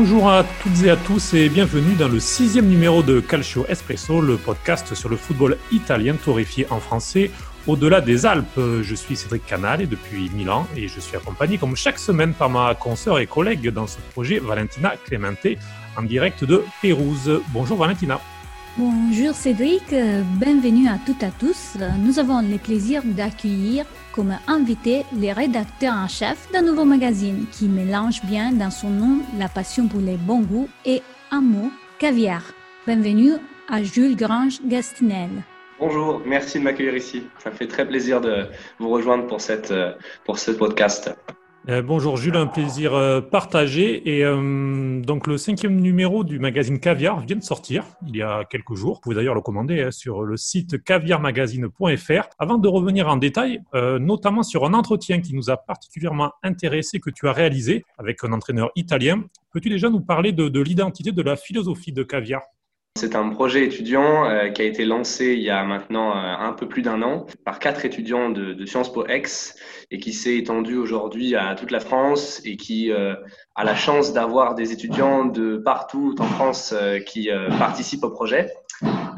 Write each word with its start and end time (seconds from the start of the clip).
Bonjour 0.00 0.30
à 0.30 0.44
toutes 0.62 0.84
et 0.84 0.90
à 0.90 0.96
tous 0.96 1.34
et 1.34 1.48
bienvenue 1.48 1.96
dans 1.96 2.06
le 2.06 2.20
sixième 2.20 2.68
numéro 2.68 3.02
de 3.02 3.18
Calcio 3.18 3.66
Espresso, 3.68 4.20
le 4.20 4.36
podcast 4.36 4.94
sur 4.94 5.08
le 5.08 5.16
football 5.16 5.56
italien 5.72 6.14
torréfié 6.14 6.68
en 6.70 6.78
français 6.78 7.32
au-delà 7.66 8.00
des 8.00 8.24
Alpes. 8.24 8.60
Je 8.82 8.94
suis 8.94 9.16
Cédric 9.16 9.44
Canal 9.44 9.82
et 9.82 9.86
depuis 9.86 10.30
Milan 10.30 10.68
et 10.76 10.86
je 10.86 11.00
suis 11.00 11.16
accompagné 11.16 11.58
comme 11.58 11.74
chaque 11.74 11.98
semaine 11.98 12.32
par 12.32 12.48
ma 12.48 12.76
consoeur 12.76 13.18
et 13.18 13.26
collègue 13.26 13.70
dans 13.70 13.88
ce 13.88 13.98
projet, 14.12 14.38
Valentina 14.38 14.94
Clemente, 15.04 15.48
en 15.96 16.02
direct 16.02 16.44
de 16.44 16.62
Pérouse. 16.80 17.42
Bonjour 17.48 17.76
Valentina. 17.76 18.20
Bonjour 18.80 19.34
Cédric, 19.34 19.82
bienvenue 20.38 20.86
à 20.86 21.00
toutes 21.04 21.24
et 21.24 21.26
à 21.26 21.30
tous. 21.32 21.76
Nous 21.98 22.20
avons 22.20 22.40
le 22.42 22.58
plaisir 22.58 23.02
d'accueillir 23.04 23.84
comme 24.12 24.38
invité 24.46 25.04
les 25.16 25.32
rédacteurs 25.32 25.94
en 25.94 26.06
chef 26.06 26.48
d'un 26.52 26.62
nouveau 26.62 26.84
magazine 26.84 27.46
qui 27.50 27.66
mélange 27.66 28.22
bien 28.22 28.52
dans 28.52 28.70
son 28.70 28.90
nom 28.90 29.18
la 29.36 29.48
passion 29.48 29.88
pour 29.88 29.98
les 29.98 30.16
bons 30.16 30.42
goûts 30.42 30.68
et 30.84 31.02
un 31.32 31.40
mot, 31.40 31.72
caviar. 31.98 32.42
Bienvenue 32.86 33.32
à 33.68 33.82
Jules 33.82 34.14
Grange-Gastinel. 34.14 35.30
Bonjour, 35.80 36.22
merci 36.24 36.60
de 36.60 36.62
m'accueillir 36.62 36.94
ici. 36.94 37.24
Ça 37.42 37.50
fait 37.50 37.66
très 37.66 37.84
plaisir 37.84 38.20
de 38.20 38.46
vous 38.78 38.90
rejoindre 38.90 39.26
pour, 39.26 39.40
cette, 39.40 39.74
pour 40.24 40.38
ce 40.38 40.52
podcast. 40.52 41.10
Euh, 41.70 41.82
bonjour 41.82 42.16
Jules, 42.16 42.36
un 42.36 42.46
plaisir 42.46 42.94
euh, 42.94 43.20
partagé. 43.20 44.16
Et 44.16 44.24
euh, 44.24 45.02
donc 45.02 45.26
le 45.26 45.36
cinquième 45.36 45.78
numéro 45.78 46.24
du 46.24 46.38
magazine 46.38 46.80
Caviar 46.80 47.20
vient 47.20 47.36
de 47.36 47.42
sortir 47.42 47.84
il 48.06 48.16
y 48.16 48.22
a 48.22 48.44
quelques 48.48 48.74
jours. 48.74 48.94
Vous 48.94 49.00
pouvez 49.02 49.16
d'ailleurs 49.16 49.34
le 49.34 49.42
commander 49.42 49.82
hein, 49.82 49.90
sur 49.90 50.22
le 50.22 50.38
site 50.38 50.82
caviarmagazine.fr. 50.82 52.28
Avant 52.38 52.56
de 52.56 52.68
revenir 52.68 53.08
en 53.08 53.18
détail, 53.18 53.60
notamment 53.74 54.42
sur 54.42 54.64
un 54.64 54.72
entretien 54.72 55.20
qui 55.20 55.34
nous 55.34 55.50
a 55.50 55.58
particulièrement 55.58 56.32
intéressé 56.42 57.00
que 57.00 57.10
tu 57.10 57.28
as 57.28 57.32
réalisé 57.32 57.84
avec 57.98 58.24
un 58.24 58.32
entraîneur 58.32 58.70
italien, 58.74 59.24
peux-tu 59.52 59.68
déjà 59.68 59.90
nous 59.90 60.00
parler 60.00 60.32
de 60.32 60.60
l'identité, 60.60 61.12
de 61.12 61.22
la 61.22 61.36
philosophie 61.36 61.92
de 61.92 62.02
Caviar? 62.02 62.42
C'est 62.98 63.14
un 63.14 63.28
projet 63.28 63.64
étudiant 63.64 64.28
euh, 64.28 64.48
qui 64.48 64.60
a 64.60 64.64
été 64.64 64.84
lancé 64.84 65.26
il 65.26 65.42
y 65.42 65.50
a 65.50 65.62
maintenant 65.62 66.10
euh, 66.10 66.34
un 66.38 66.52
peu 66.52 66.66
plus 66.66 66.82
d'un 66.82 67.00
an 67.02 67.26
par 67.44 67.60
quatre 67.60 67.84
étudiants 67.84 68.28
de, 68.28 68.66
Sciences 68.66 68.92
Po 68.92 69.06
Ex 69.06 69.54
et 69.90 69.98
qui 69.98 70.12
s'est 70.12 70.36
étendu 70.36 70.76
aujourd'hui 70.76 71.36
à 71.36 71.54
toute 71.54 71.70
la 71.70 71.80
France 71.80 72.42
et 72.44 72.56
qui 72.56 72.90
euh, 72.90 73.14
a 73.54 73.64
la 73.64 73.76
chance 73.76 74.12
d'avoir 74.12 74.56
des 74.56 74.72
étudiants 74.72 75.24
de 75.24 75.56
partout 75.56 76.16
en 76.18 76.24
France 76.24 76.74
qui 77.06 77.30
participent 77.58 78.04
au 78.04 78.10
projet. 78.10 78.48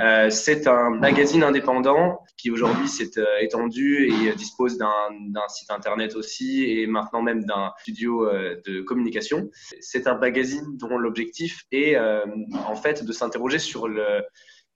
Euh, 0.00 0.30
c'est 0.30 0.66
un 0.66 0.90
magazine 0.90 1.42
indépendant 1.42 2.24
qui 2.38 2.50
aujourd'hui 2.50 2.88
s'est 2.88 3.18
euh, 3.18 3.38
étendu 3.40 4.10
et 4.10 4.34
dispose 4.34 4.78
d'un 4.78 5.48
site 5.48 5.70
internet 5.70 6.16
aussi 6.16 6.64
et 6.64 6.86
maintenant 6.86 7.20
même 7.20 7.44
d'un 7.44 7.72
studio 7.80 8.26
euh, 8.26 8.56
de 8.66 8.80
communication. 8.80 9.50
C'est 9.80 10.06
un 10.06 10.16
magazine 10.16 10.76
dont 10.78 10.96
l'objectif 10.96 11.64
est 11.70 11.96
en 11.98 12.76
fait 12.76 13.04
de 13.04 13.12
s'interroger 13.12 13.58
sur 13.58 13.88
le, 13.88 14.22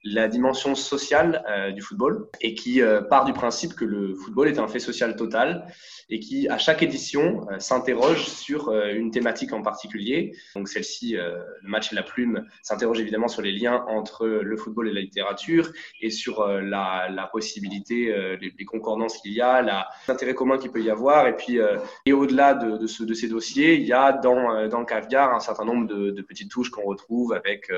la 0.05 0.27
dimension 0.27 0.75
sociale 0.75 1.43
euh, 1.49 1.71
du 1.71 1.81
football 1.81 2.27
et 2.39 2.53
qui 2.53 2.81
euh, 2.81 3.01
part 3.01 3.25
du 3.25 3.33
principe 3.33 3.73
que 3.73 3.85
le 3.85 4.13
football 4.13 4.47
est 4.47 4.59
un 4.59 4.67
fait 4.67 4.79
social 4.79 5.15
total 5.15 5.65
et 6.11 6.19
qui, 6.19 6.47
à 6.47 6.59
chaque 6.59 6.83
édition, 6.83 7.47
euh, 7.49 7.57
s'interroge 7.57 8.27
sur 8.27 8.71
une 8.71 9.09
thématique 9.09 9.51
en 9.51 9.63
particulier. 9.63 10.33
Donc 10.55 10.69
celle-ci, 10.69 11.15
le 11.15 11.67
match 11.67 11.91
et 11.91 11.95
la 11.95 12.03
plume, 12.03 12.45
s'interroge 12.61 12.99
évidemment 12.99 13.27
sur 13.27 13.41
les 13.41 13.51
liens 13.51 13.83
entre 13.87 14.27
le 14.27 14.57
football 14.57 14.87
et 14.89 14.93
la 14.93 15.01
littérature 15.01 15.71
et 16.01 16.11
sur 16.11 16.45
la, 16.45 17.09
la, 17.09 17.25
possibilité, 17.25 18.13
les, 18.39 18.65
concordances 18.65 19.17
qu'il 19.17 19.33
y 19.33 19.41
a, 19.41 19.61
l'intérêt 20.07 20.35
commun 20.35 20.59
qu'il 20.59 20.71
peut 20.71 20.83
y 20.83 20.91
avoir. 20.91 21.27
Et 21.27 21.35
puis, 21.35 21.59
et 22.05 22.13
au-delà 22.13 22.53
de, 22.53 22.77
de, 22.77 22.87
ce, 22.87 23.03
de, 23.03 23.13
ces 23.13 23.27
dossiers, 23.27 23.75
il 23.75 23.87
y 23.87 23.93
a 23.93 24.11
dans, 24.11 24.67
dans 24.67 24.79
le 24.79 24.85
caviar 24.85 25.33
un 25.33 25.39
certain 25.39 25.65
nombre 25.65 25.87
de 25.87 26.21
petites 26.21 26.51
touches 26.51 26.69
qu'on 26.69 26.83
retrouve 26.83 27.33
avec 27.33 27.71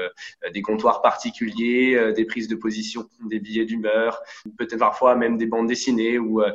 des 0.53 0.61
comptoirs 0.61 1.01
particuliers 1.01 2.13
des 2.17 2.25
prises 2.25 2.47
de 2.49 2.55
position, 2.55 3.07
des 3.29 3.39
billets 3.39 3.65
d'humeur, 3.65 4.21
peut-être 4.57 4.79
parfois 4.79 5.15
même 5.15 5.37
des 5.37 5.45
bandes 5.45 5.67
dessinées 5.67 6.17
ou, 6.17 6.41
euh, 6.41 6.51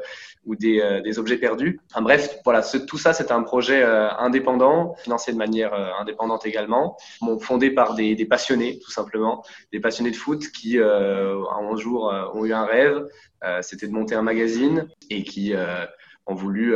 euh, 0.51 1.01
des, 1.01 1.19
objets 1.19 1.39
perdus. 1.39 1.81
Enfin, 1.91 2.03
bref, 2.03 2.39
voilà, 2.45 2.63
tout 2.63 2.99
ça, 2.99 3.13
c'est 3.13 3.31
un 3.31 3.43
projet 3.43 3.83
euh, 3.83 4.11
indépendant, 4.19 4.95
financé 5.03 5.33
de 5.33 5.39
manière 5.39 5.73
indépendante 6.01 6.45
également, 6.45 6.97
fondé 7.41 7.71
par 7.71 7.95
des, 7.95 8.27
passionnés, 8.27 8.79
tout 8.85 8.91
simplement, 8.91 9.43
des 9.73 9.81
passionnés 9.81 10.11
de 10.11 10.17
foot 10.17 10.51
qui, 10.53 10.79
un 10.79 11.77
jour, 11.77 12.13
ont 12.35 12.45
eu 12.45 12.53
un 12.53 12.65
rêve, 12.65 13.07
c'était 13.63 13.87
de 13.87 13.93
monter 13.93 14.15
un 14.15 14.23
magazine 14.23 14.89
et 15.11 15.23
qui 15.23 15.55
ont 16.27 16.35
voulu 16.35 16.75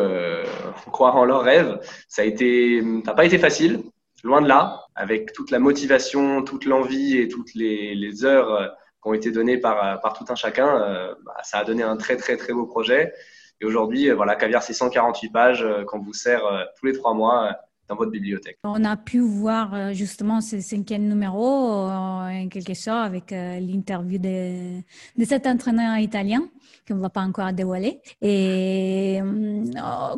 croire 0.93 1.17
en 1.17 1.25
leur 1.25 1.43
rêve. 1.43 1.81
Ça 2.09 2.23
a 2.23 2.27
n'a 2.27 3.15
pas 3.15 3.25
été 3.25 3.39
facile, 3.39 3.83
loin 4.25 4.41
de 4.41 4.49
là, 4.49 4.87
avec 4.95 5.33
toute 5.33 5.51
la 5.51 5.59
motivation, 5.59 6.43
toute 6.43 6.65
l'envie 6.65 7.17
et 7.17 7.29
toutes 7.29 7.55
les, 7.55 8.25
heures 8.25 8.53
euh, 8.53 8.67
qui 9.03 9.09
ont 9.09 9.15
été 9.15 9.31
données 9.31 9.59
par, 9.59 9.85
euh, 9.85 9.97
par 9.97 10.15
tout 10.15 10.25
un 10.29 10.35
chacun, 10.35 10.69
euh, 10.69 11.15
bah, 11.25 11.37
ça 11.43 11.59
a 11.59 11.65
donné 11.65 11.83
un 11.83 11.97
très 11.97 12.17
très 12.17 12.37
très 12.37 12.53
beau 12.53 12.67
projet. 12.67 13.13
Et 13.61 13.65
aujourd'hui, 13.65 14.11
voilà, 14.11 14.37
Caviar, 14.37 14.63
c'est 14.63 14.75
148 14.75 15.31
pages 15.31 15.67
qu'on 15.87 15.99
vous 15.99 16.13
sert 16.13 16.43
tous 16.79 16.85
les 16.85 16.93
trois 16.93 17.15
mois 17.15 17.57
dans 17.89 17.97
votre 17.97 18.11
bibliothèque. 18.11 18.59
On 18.65 18.85
a 18.85 18.99
pu 18.99 19.19
voir 19.21 19.95
justement 19.95 20.43
ce 20.43 20.61
cinquième 20.61 21.09
numéro 21.09 21.43
en 21.43 22.49
quelque 22.51 22.75
sorte 22.75 23.07
avec 23.07 23.31
l'interview 23.31 24.19
de, 24.19 24.81
de 25.17 25.25
cet 25.25 25.47
entraîneur 25.47 25.97
italien 25.97 26.43
qu'on 26.87 26.97
ne 26.97 27.01
va 27.01 27.09
pas 27.09 27.23
encore 27.23 27.51
dévoiler. 27.55 28.03
Et 28.21 29.21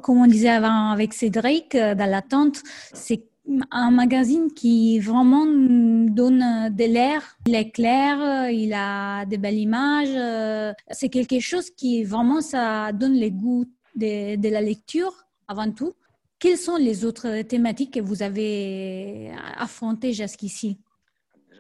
comme 0.02 0.18
on 0.20 0.26
disait 0.26 0.48
avant 0.48 0.90
avec 0.90 1.14
Cédric, 1.14 1.76
dans 1.76 2.10
l'attente, 2.10 2.60
c'est 2.92 3.22
un 3.70 3.90
magazine 3.90 4.52
qui 4.52 4.98
vraiment 4.98 5.46
donne 5.46 6.74
de 6.74 6.84
l'air. 6.84 7.36
Il 7.46 7.54
est 7.54 7.70
clair, 7.70 8.50
il 8.50 8.72
a 8.74 9.24
de 9.24 9.36
belles 9.36 9.58
images. 9.58 10.74
C'est 10.90 11.08
quelque 11.08 11.40
chose 11.40 11.70
qui 11.70 12.04
vraiment 12.04 12.40
ça 12.40 12.92
donne 12.92 13.18
le 13.18 13.30
goût 13.30 13.64
de 13.96 14.48
la 14.48 14.60
lecture 14.60 15.12
avant 15.46 15.70
tout. 15.70 15.94
Quelles 16.38 16.58
sont 16.58 16.76
les 16.76 17.04
autres 17.04 17.42
thématiques 17.42 17.94
que 17.94 18.00
vous 18.00 18.22
avez 18.22 19.30
affrontées 19.56 20.12
jusqu'ici? 20.12 20.78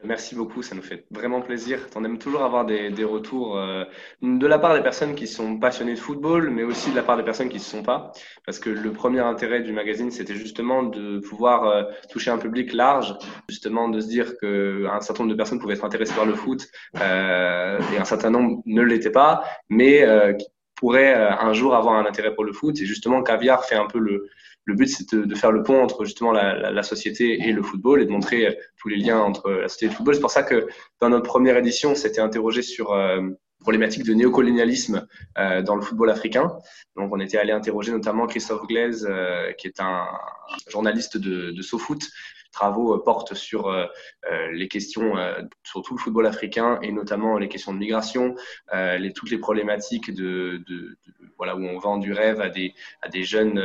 Merci 0.04 0.36
beaucoup, 0.36 0.62
ça 0.62 0.76
nous 0.76 0.82
fait 0.82 1.06
vraiment 1.10 1.40
plaisir. 1.40 1.80
On 1.96 2.04
aime 2.04 2.18
toujours 2.18 2.42
avoir 2.42 2.64
des, 2.64 2.90
des 2.90 3.02
retours 3.02 3.58
euh, 3.58 3.84
de 4.22 4.46
la 4.46 4.58
part 4.58 4.74
des 4.74 4.82
personnes 4.82 5.16
qui 5.16 5.26
sont 5.26 5.58
passionnées 5.58 5.94
de 5.94 5.98
football, 5.98 6.50
mais 6.50 6.62
aussi 6.62 6.90
de 6.90 6.96
la 6.96 7.02
part 7.02 7.16
des 7.16 7.24
personnes 7.24 7.48
qui 7.48 7.56
ne 7.56 7.62
sont 7.62 7.82
pas. 7.82 8.12
Parce 8.46 8.60
que 8.60 8.70
le 8.70 8.92
premier 8.92 9.20
intérêt 9.20 9.60
du 9.60 9.72
magazine, 9.72 10.12
c'était 10.12 10.36
justement 10.36 10.84
de 10.84 11.18
pouvoir 11.18 11.64
euh, 11.64 11.82
toucher 12.10 12.30
un 12.30 12.38
public 12.38 12.72
large, 12.74 13.14
justement 13.48 13.88
de 13.88 14.00
se 14.00 14.06
dire 14.06 14.38
qu'un 14.38 15.00
certain 15.00 15.24
nombre 15.24 15.32
de 15.32 15.36
personnes 15.36 15.58
pouvaient 15.58 15.74
être 15.74 15.84
intéressées 15.84 16.14
par 16.14 16.26
le 16.26 16.34
foot 16.34 16.68
euh, 17.00 17.80
et 17.92 17.98
un 17.98 18.04
certain 18.04 18.30
nombre 18.30 18.62
ne 18.66 18.82
l'étaient 18.82 19.10
pas, 19.10 19.42
mais 19.68 20.04
euh, 20.78 20.80
qui 20.80 20.80
pourraient 20.80 21.14
un 21.14 21.52
jour 21.52 21.74
avoir 21.74 21.94
un 21.94 22.06
intérêt 22.06 22.34
pour 22.34 22.44
le 22.44 22.52
foot. 22.52 22.78
Et 22.80 22.86
justement, 22.86 23.22
Caviar 23.22 23.64
fait 23.64 23.74
un 23.74 23.86
peu 23.86 23.98
le, 23.98 24.28
le 24.64 24.74
but, 24.74 24.88
c'est 24.88 25.14
de, 25.14 25.34
faire 25.34 25.52
le 25.52 25.62
pont 25.62 25.82
entre 25.82 26.04
justement 26.04 26.32
la, 26.32 26.82
société 26.82 27.48
et 27.48 27.52
le 27.52 27.62
football 27.62 28.02
et 28.02 28.06
de 28.06 28.10
montrer 28.10 28.46
euh, 28.46 28.52
tous 28.76 28.88
les 28.88 28.96
liens 28.96 29.18
entre 29.18 29.50
la 29.50 29.68
société 29.68 29.86
et 29.86 29.88
le 29.88 29.94
football. 29.94 30.14
C'est 30.14 30.20
pour 30.20 30.30
ça 30.30 30.42
que 30.42 30.68
dans 31.00 31.08
notre 31.08 31.26
première 31.26 31.56
édition, 31.56 31.92
on 31.92 31.94
s'était 31.94 32.20
interrogé 32.20 32.62
sur 32.62 32.92
euh, 32.92 33.20
problématique 33.60 34.04
de 34.04 34.14
néocolonialisme 34.14 35.06
euh, 35.38 35.62
dans 35.62 35.76
le 35.76 35.82
football 35.82 36.10
africain. 36.10 36.52
Donc, 36.96 37.12
on 37.12 37.20
était 37.20 37.38
allé 37.38 37.52
interroger 37.52 37.92
notamment 37.92 38.26
Christophe 38.26 38.66
Glaise, 38.66 39.06
euh, 39.08 39.52
qui 39.52 39.66
est 39.66 39.80
un 39.80 40.06
journaliste 40.68 41.16
de, 41.16 41.50
de 41.50 41.62
SoFoot. 41.62 42.00
Travaux 42.58 42.98
portent 42.98 43.34
sur 43.34 43.72
les 44.50 44.66
questions, 44.66 45.14
sur 45.62 45.82
tout 45.82 45.94
le 45.94 46.00
football 46.00 46.26
africain 46.26 46.80
et 46.82 46.90
notamment 46.90 47.38
les 47.38 47.48
questions 47.48 47.72
de 47.72 47.78
migration, 47.78 48.34
les, 48.72 49.12
toutes 49.12 49.30
les 49.30 49.38
problématiques 49.38 50.12
de, 50.12 50.60
voilà 51.36 51.54
où 51.54 51.62
on 51.62 51.78
vend 51.78 51.98
du 51.98 52.12
rêve 52.12 52.40
à 52.40 52.48
des, 52.48 52.74
jeunes 53.22 53.62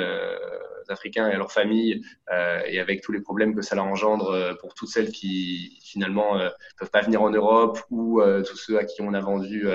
Africains 0.90 1.30
et 1.30 1.34
à 1.34 1.38
leurs 1.38 1.52
familles, 1.52 2.02
euh, 2.32 2.62
et 2.66 2.80
avec 2.80 3.02
tous 3.02 3.12
les 3.12 3.22
problèmes 3.22 3.56
que 3.56 3.62
ça 3.62 3.82
engendre 3.82 4.30
euh, 4.30 4.54
pour 4.56 4.74
toutes 4.74 4.90
celles 4.90 5.12
qui 5.12 5.80
finalement 5.84 6.38
ne 6.38 6.44
euh, 6.44 6.50
peuvent 6.78 6.92
pas 6.92 7.02
venir 7.02 7.22
en 7.22 7.30
Europe 7.30 7.80
ou 7.90 8.22
tous 8.48 8.56
ceux 8.56 8.78
à 8.78 8.86
qui 8.86 9.02
on 9.02 9.14
a 9.14 9.20
vendu, 9.20 9.66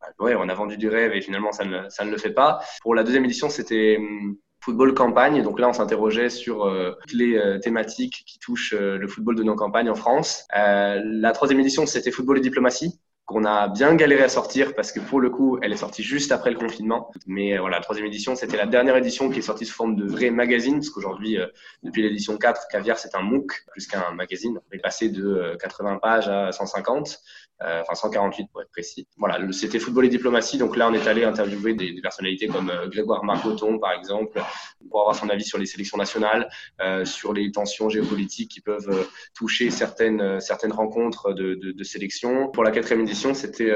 bah, 0.00 0.08
ouais, 0.20 0.34
on 0.34 0.48
a 0.48 0.54
vendu 0.54 0.76
du 0.76 0.88
rêve 0.88 1.12
et 1.12 1.20
finalement 1.20 1.52
ça 1.52 1.64
ne, 1.64 1.88
ça 1.88 2.04
ne 2.04 2.10
le 2.10 2.16
fait 2.16 2.32
pas. 2.32 2.60
Pour 2.82 2.94
la 2.94 3.02
deuxième 3.02 3.24
édition, 3.24 3.50
c'était 3.50 3.96
hum, 3.98 4.36
football 4.60 4.94
campagne. 4.94 5.42
Donc 5.42 5.60
là, 5.60 5.68
on 5.68 5.72
s'interrogeait 5.72 6.30
sur 6.30 6.64
euh, 6.64 6.92
toutes 7.02 7.12
les 7.12 7.36
euh, 7.36 7.58
thématiques 7.58 8.24
qui 8.26 8.38
touchent 8.38 8.74
euh, 8.74 8.98
le 8.98 9.08
football 9.08 9.36
de 9.36 9.42
nos 9.42 9.54
campagnes 9.54 9.90
en 9.90 9.94
France. 9.94 10.46
la 10.52 11.32
troisième 11.32 11.60
édition, 11.60 11.86
c'était 11.86 12.10
football 12.10 12.38
et 12.38 12.40
diplomatie 12.40 13.00
qu'on 13.24 13.44
a 13.44 13.68
bien 13.68 13.94
galéré 13.94 14.22
à 14.22 14.30
sortir 14.30 14.74
parce 14.74 14.90
que 14.90 15.00
pour 15.00 15.20
le 15.20 15.28
coup, 15.28 15.58
elle 15.60 15.70
est 15.70 15.76
sortie 15.76 16.02
juste 16.02 16.32
après 16.32 16.50
le 16.50 16.56
confinement. 16.56 17.10
Mais 17.26 17.58
voilà, 17.58 17.76
la 17.76 17.82
troisième 17.82 18.06
édition, 18.06 18.34
c'était 18.34 18.56
la 18.56 18.64
dernière 18.64 18.96
édition 18.96 19.28
qui 19.28 19.40
est 19.40 19.42
sortie 19.42 19.66
sous 19.66 19.74
forme 19.74 19.96
de 19.96 20.06
vrai 20.06 20.30
magazine, 20.30 20.76
parce 20.76 20.88
qu'aujourd'hui, 20.88 21.36
depuis 21.82 22.00
l'édition 22.00 22.38
4, 22.38 22.68
Caviar, 22.70 22.98
c'est 22.98 23.14
un 23.14 23.20
MOOC 23.20 23.52
plus 23.70 23.86
qu'un 23.86 24.12
magazine. 24.12 24.58
On 24.58 24.74
est 24.74 24.80
passé 24.80 25.10
de 25.10 25.58
80 25.60 25.98
pages 25.98 26.28
à 26.28 26.52
150. 26.52 27.20
Euh, 27.62 27.82
enfin 27.82 27.94
148 27.94 28.48
pour 28.52 28.62
être 28.62 28.70
précis. 28.70 29.08
Voilà, 29.16 29.40
c'était 29.52 29.80
football 29.80 30.06
et 30.06 30.08
diplomatie. 30.08 30.58
Donc 30.58 30.76
là, 30.76 30.88
on 30.88 30.94
est 30.94 31.08
allé 31.08 31.24
interviewer 31.24 31.74
des, 31.74 32.00
personnalités 32.00 32.46
comme 32.46 32.70
euh, 32.70 32.88
Grégoire 32.88 33.24
Margoton, 33.24 33.80
par 33.80 33.92
exemple, 33.92 34.40
pour 34.88 35.00
avoir 35.00 35.16
son 35.16 35.28
avis 35.28 35.44
sur 35.44 35.58
les 35.58 35.66
sélections 35.66 35.98
nationales, 35.98 36.48
euh, 36.80 37.04
sur 37.04 37.32
les 37.32 37.50
tensions 37.50 37.88
géopolitiques 37.88 38.50
qui 38.50 38.60
peuvent 38.60 39.08
toucher 39.34 39.70
certaines 39.70 40.40
certaines 40.40 40.72
rencontres 40.72 41.32
de, 41.32 41.54
de, 41.54 41.72
de 41.72 41.84
sélection. 41.84 42.48
Pour 42.48 42.62
la 42.62 42.70
quatrième 42.70 43.00
édition, 43.00 43.34
c'était 43.34 43.72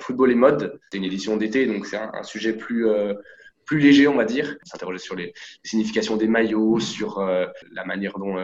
football 0.00 0.32
et 0.32 0.34
mode. 0.34 0.80
C'était 0.84 0.98
une 0.98 1.04
édition 1.04 1.36
d'été, 1.36 1.66
donc 1.66 1.86
c'est 1.86 1.96
un, 1.96 2.10
un, 2.12 2.22
sujet 2.24 2.52
plus 2.52 2.86
plus 3.64 3.78
léger, 3.78 4.08
on 4.08 4.16
va 4.16 4.24
dire. 4.24 4.56
S'interroger 4.64 4.98
sur 4.98 5.14
les, 5.14 5.32
significations 5.62 6.16
des 6.16 6.26
maillots, 6.26 6.80
sur 6.80 7.20
la 7.20 7.84
manière 7.84 8.18
dont 8.18 8.36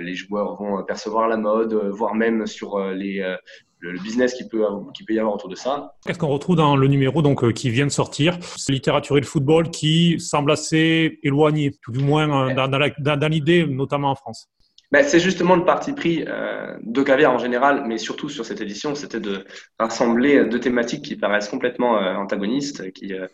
les 0.00 0.14
joueurs 0.14 0.56
vont 0.56 0.82
percevoir 0.84 1.28
la 1.28 1.36
mode, 1.36 1.74
voire 1.90 2.14
même 2.14 2.46
sur 2.46 2.78
les, 2.78 3.36
le 3.80 3.98
business 4.00 4.34
qui 4.34 4.48
peut, 4.48 4.64
qui 4.94 5.04
peut 5.04 5.14
y 5.14 5.18
avoir 5.18 5.34
autour 5.34 5.48
de 5.48 5.54
ça. 5.54 5.94
Qu'est-ce 6.06 6.18
qu'on 6.18 6.28
retrouve 6.28 6.56
dans 6.56 6.76
le 6.76 6.86
numéro 6.86 7.22
donc, 7.22 7.52
qui 7.52 7.70
vient 7.70 7.86
de 7.86 7.90
sortir? 7.90 8.38
Littérature 8.68 9.16
et 9.18 9.20
le 9.20 9.26
football 9.26 9.70
qui 9.70 10.18
semble 10.18 10.50
assez 10.50 11.18
éloigné, 11.22 11.72
tout 11.82 11.92
du 11.92 12.02
moins 12.02 12.54
dans, 12.54 12.68
dans 12.68 13.28
l'idée, 13.28 13.66
notamment 13.66 14.10
en 14.10 14.14
France. 14.14 14.48
Ben, 14.94 15.02
c'est 15.02 15.18
justement 15.18 15.56
le 15.56 15.64
parti 15.64 15.92
pris 15.92 16.24
euh, 16.28 16.76
de 16.80 17.02
Caviar 17.02 17.32
en 17.32 17.38
général, 17.38 17.82
mais 17.84 17.98
surtout 17.98 18.28
sur 18.28 18.46
cette 18.46 18.60
édition, 18.60 18.94
c'était 18.94 19.18
de 19.18 19.44
rassembler 19.76 20.44
deux 20.44 20.60
thématiques 20.60 21.04
qui 21.04 21.16
paraissent 21.16 21.48
complètement 21.48 21.98
euh, 21.98 22.14
antagonistes, 22.14 22.92
qui 22.92 23.12
euh, 23.12 23.26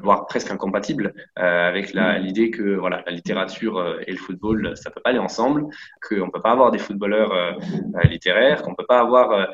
voire 0.00 0.26
presque 0.26 0.52
incompatibles, 0.52 1.12
euh, 1.40 1.68
avec 1.70 1.92
mm. 1.92 2.18
l'idée 2.20 2.52
que 2.52 2.76
voilà, 2.76 3.02
la 3.04 3.10
littérature 3.10 3.98
et 4.06 4.12
le 4.12 4.16
football, 4.16 4.76
ça 4.76 4.92
peut 4.92 5.00
pas 5.00 5.10
aller 5.10 5.18
ensemble, 5.18 5.66
qu'on 6.08 6.30
peut 6.30 6.40
pas 6.40 6.52
avoir 6.52 6.70
des 6.70 6.78
footballeurs 6.78 7.58
littéraires, 8.04 8.62
qu'on 8.62 8.76
peut 8.76 8.86
pas 8.86 9.00
avoir 9.00 9.48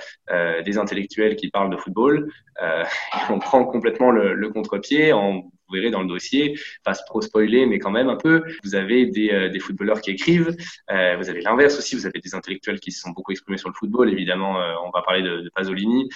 des 0.67 0.77
intellectuels 0.77 1.37
qui 1.37 1.49
parlent 1.49 1.71
de 1.71 1.79
football. 1.79 2.31
on 3.31 3.39
prend 3.39 3.65
complètement 3.65 4.11
le, 4.11 4.35
le 4.35 4.51
contre-pied 4.51 5.15
en 5.15 5.51
verrez 5.75 5.91
dans 5.91 6.01
le 6.01 6.09
dossier, 6.09 6.59
pas 6.85 6.95
trop 6.95 7.21
spoiler, 7.21 7.67
mais 7.67 7.79
quand 7.79 7.91
même 7.91 8.09
un 8.09 8.17
peu. 8.17 8.45
Vous 8.65 8.75
avez 8.75 9.07
des, 9.07 9.31
euh, 9.31 9.61
footballeurs 9.61 10.01
qui 10.01 10.11
écrivent, 10.11 10.55
euh, 10.91 11.17
vous 11.17 11.31
avez 11.31 11.41
l'inverse 11.41 11.79
aussi, 11.79 11.95
vous 11.95 12.07
avez 12.07 12.21
des 12.21 12.35
intellectuels 12.35 12.81
qui 12.81 12.93
se 12.93 13.01
sont 13.01 13.11
beaucoup 13.11 13.33
exprimés 13.33 13.59
sur 13.59 13.69
le 13.69 13.75
football. 13.75 14.11
Évidemment, 14.11 14.61
euh, 14.61 14.75
on 14.85 14.91
va 14.91 15.03
parler 15.03 15.23
de, 15.23 15.51
Pasolini, 15.55 16.09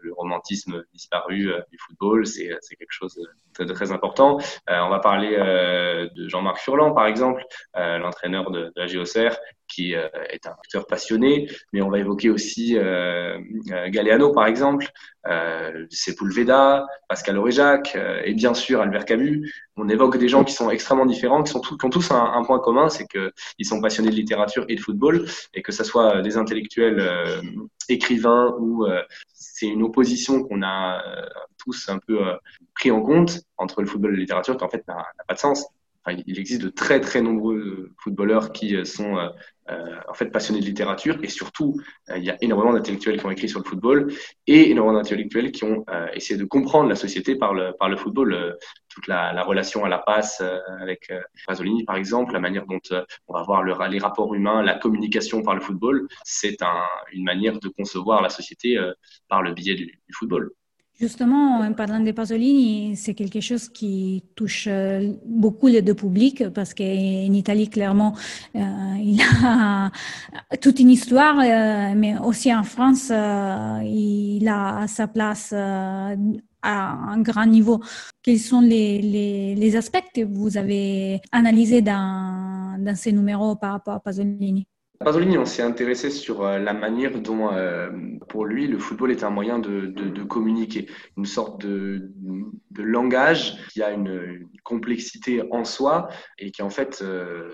le 0.00 0.12
romantisme 0.14 0.84
disparu 0.92 1.50
du 1.70 1.78
football, 1.78 2.26
c'est 2.26 2.48
quelque 2.78 2.90
chose 2.90 3.20
de, 3.58 3.64
très 3.72 3.92
important. 3.92 4.38
on 4.68 4.88
va 4.88 5.00
parler 5.00 5.36
de 5.36 6.28
Jean-Marc 6.28 6.58
Furlan, 6.58 6.92
par 6.92 7.06
exemple, 7.06 7.44
l'entraîneur 7.74 8.50
de, 8.50 8.72
la 8.76 8.86
Géocère, 8.86 9.36
qui 9.68 9.94
euh, 9.94 10.08
est 10.30 10.46
un 10.46 10.52
acteur 10.52 10.86
passionné, 10.86 11.48
mais 11.72 11.82
on 11.82 11.90
va 11.90 11.98
évoquer 11.98 12.30
aussi 12.30 12.76
euh, 12.76 13.38
euh 13.70 13.88
Galeano, 13.88 14.32
par 14.32 14.46
exemple, 14.46 14.86
euh, 15.26 15.86
Sepulveda, 15.90 16.86
Pascal 17.08 17.38
Auréjac, 17.38 17.96
et 18.24 18.34
bien 18.34 18.54
sûr 18.54 18.80
Albert 18.80 19.04
Camus. 19.04 19.52
On 19.76 19.88
évoque 19.88 20.16
des 20.16 20.28
gens 20.28 20.42
qui 20.42 20.52
sont 20.52 20.70
extrêmement 20.70 21.06
différents, 21.06 21.42
qui, 21.42 21.54
ont 21.56 21.90
tous 21.90 22.10
un 22.10 22.42
point 22.44 22.58
commun, 22.58 22.88
c'est 22.88 23.06
qu'ils 23.06 23.66
sont 23.66 23.80
passionnés 23.80 24.10
de 24.10 24.14
littérature 24.16 24.64
et 24.68 24.74
de 24.74 24.80
football, 24.80 25.26
et 25.54 25.62
que 25.62 25.70
ce 25.70 25.84
soit 25.84 26.22
des 26.22 26.36
intellectuels 26.36 27.00
écrivains 27.88 28.54
ou 28.58 28.86
c'est 29.32 29.66
une 29.66 29.82
opposition 29.82 30.42
qu'on 30.42 30.62
a 30.62 31.00
tous 31.58 31.88
un 31.88 31.98
peu 31.98 32.18
pris 32.74 32.90
en 32.90 33.02
compte 33.02 33.40
entre 33.56 33.82
le 33.82 33.86
football 33.86 34.12
et 34.12 34.16
la 34.16 34.20
littérature, 34.20 34.56
qui 34.56 34.64
en 34.64 34.68
fait 34.68 34.86
n'a 34.88 35.04
pas 35.28 35.34
de 35.34 35.38
sens 35.38 35.68
il 36.06 36.38
existe 36.38 36.62
de 36.62 36.68
très 36.68 37.00
très 37.00 37.20
nombreux 37.20 37.90
footballeurs 37.98 38.52
qui 38.52 38.76
euh, 38.76 38.84
sont 38.84 39.16
euh, 39.16 39.28
euh, 39.70 40.00
en 40.08 40.14
fait 40.14 40.26
passionnés 40.26 40.60
de 40.60 40.64
littérature. 40.64 41.18
Et 41.22 41.28
surtout 41.28 41.76
il 42.16 42.24
y 42.24 42.30
a 42.30 42.36
énormément 42.40 42.72
d'intellectuels 42.72 43.18
qui 43.18 43.26
ont 43.26 43.30
écrit 43.30 43.48
sur 43.48 43.60
le 43.60 43.64
football 43.64 44.12
et 44.46 44.70
énormément 44.70 44.98
d'intellectuels 44.98 45.52
qui 45.52 45.64
ont 45.64 45.84
essayé 46.14 46.40
de 46.40 46.44
comprendre 46.46 46.88
la 46.88 46.94
société 46.94 47.36
par 47.36 47.52
le 47.52 47.72
par 47.78 47.90
le 47.90 47.96
football 47.96 48.56
toute 48.88 49.06
la, 49.06 49.34
la, 49.34 49.44
relation 49.44 49.84
à 49.84 49.90
la 49.90 49.98
passe 49.98 50.42
avec 50.80 51.12
Pasolini 51.46 51.84
par 51.84 51.96
exemple 51.96 52.32
la 52.32 52.40
manière 52.40 52.64
dont 52.64 52.80
on 53.28 53.34
va 53.34 53.42
voir 53.42 53.62
le, 53.62 53.74
les 53.90 53.98
rapports 53.98 54.34
humains 54.34 54.62
la 54.62 54.74
communication 54.74 55.42
par 55.42 55.54
le 55.54 55.60
football 55.60 56.08
c'est 56.24 56.62
un, 56.62 56.82
une 57.12 57.24
manière 57.24 57.60
de 57.60 57.68
concevoir 57.68 58.22
la 58.22 58.30
société 58.30 58.78
par 59.28 59.42
le 59.42 59.52
biais 59.52 59.74
du, 59.74 59.84
du 59.84 60.14
football 60.14 60.50
Justement, 61.00 61.60
en 61.60 61.72
parlant 61.74 62.00
de 62.00 62.10
Pasolini, 62.10 62.96
c'est 62.96 63.14
quelque 63.14 63.40
chose 63.40 63.68
qui 63.68 64.24
touche 64.34 64.66
euh, 64.66 65.12
beaucoup 65.24 65.68
les 65.68 65.80
deux 65.80 65.94
publics 65.94 66.48
parce 66.48 66.74
qu'en 66.74 66.82
Italie, 67.32 67.70
clairement, 67.70 68.16
euh, 68.56 68.58
il 69.00 69.20
a 69.44 69.92
toute 70.60 70.80
une 70.80 70.90
histoire, 70.90 71.38
euh, 71.38 71.94
mais 71.94 72.18
aussi 72.18 72.52
en 72.52 72.64
France, 72.64 73.10
il 73.10 74.48
a 74.48 74.88
sa 74.88 75.06
place 75.06 75.52
à 75.52 76.16
un 76.62 77.20
grand 77.22 77.46
niveau. 77.46 77.80
Quels 78.20 78.40
sont 78.40 78.60
les, 78.60 79.00
les, 79.00 79.54
les, 79.54 79.76
aspects 79.76 80.02
que 80.12 80.22
vous 80.24 80.56
avez 80.56 81.20
analysés 81.30 81.80
dans, 81.80 82.76
dans 82.76 82.96
ces 82.96 83.12
numéros 83.12 83.54
par 83.54 83.72
rapport 83.72 83.94
à 83.94 84.00
Pasolini? 84.00 84.66
Pasolini, 85.04 85.38
on 85.38 85.44
s'est 85.44 85.62
intéressé 85.62 86.10
sur 86.10 86.42
euh, 86.42 86.58
la 86.58 86.74
manière 86.74 87.20
dont, 87.20 87.52
euh, 87.52 87.88
pour 88.28 88.44
lui, 88.44 88.66
le 88.66 88.78
football 88.78 89.12
est 89.12 89.22
un 89.22 89.30
moyen 89.30 89.60
de, 89.60 89.86
de, 89.86 90.08
de 90.08 90.22
communiquer, 90.24 90.88
une 91.16 91.24
sorte 91.24 91.60
de, 91.60 92.10
de, 92.70 92.82
langage 92.82 93.56
qui 93.72 93.82
a 93.82 93.92
une, 93.92 94.48
complexité 94.64 95.42
en 95.50 95.64
soi 95.64 96.08
et 96.38 96.50
qui 96.50 96.62
en 96.62 96.68
fait 96.68 97.00
euh, 97.00 97.48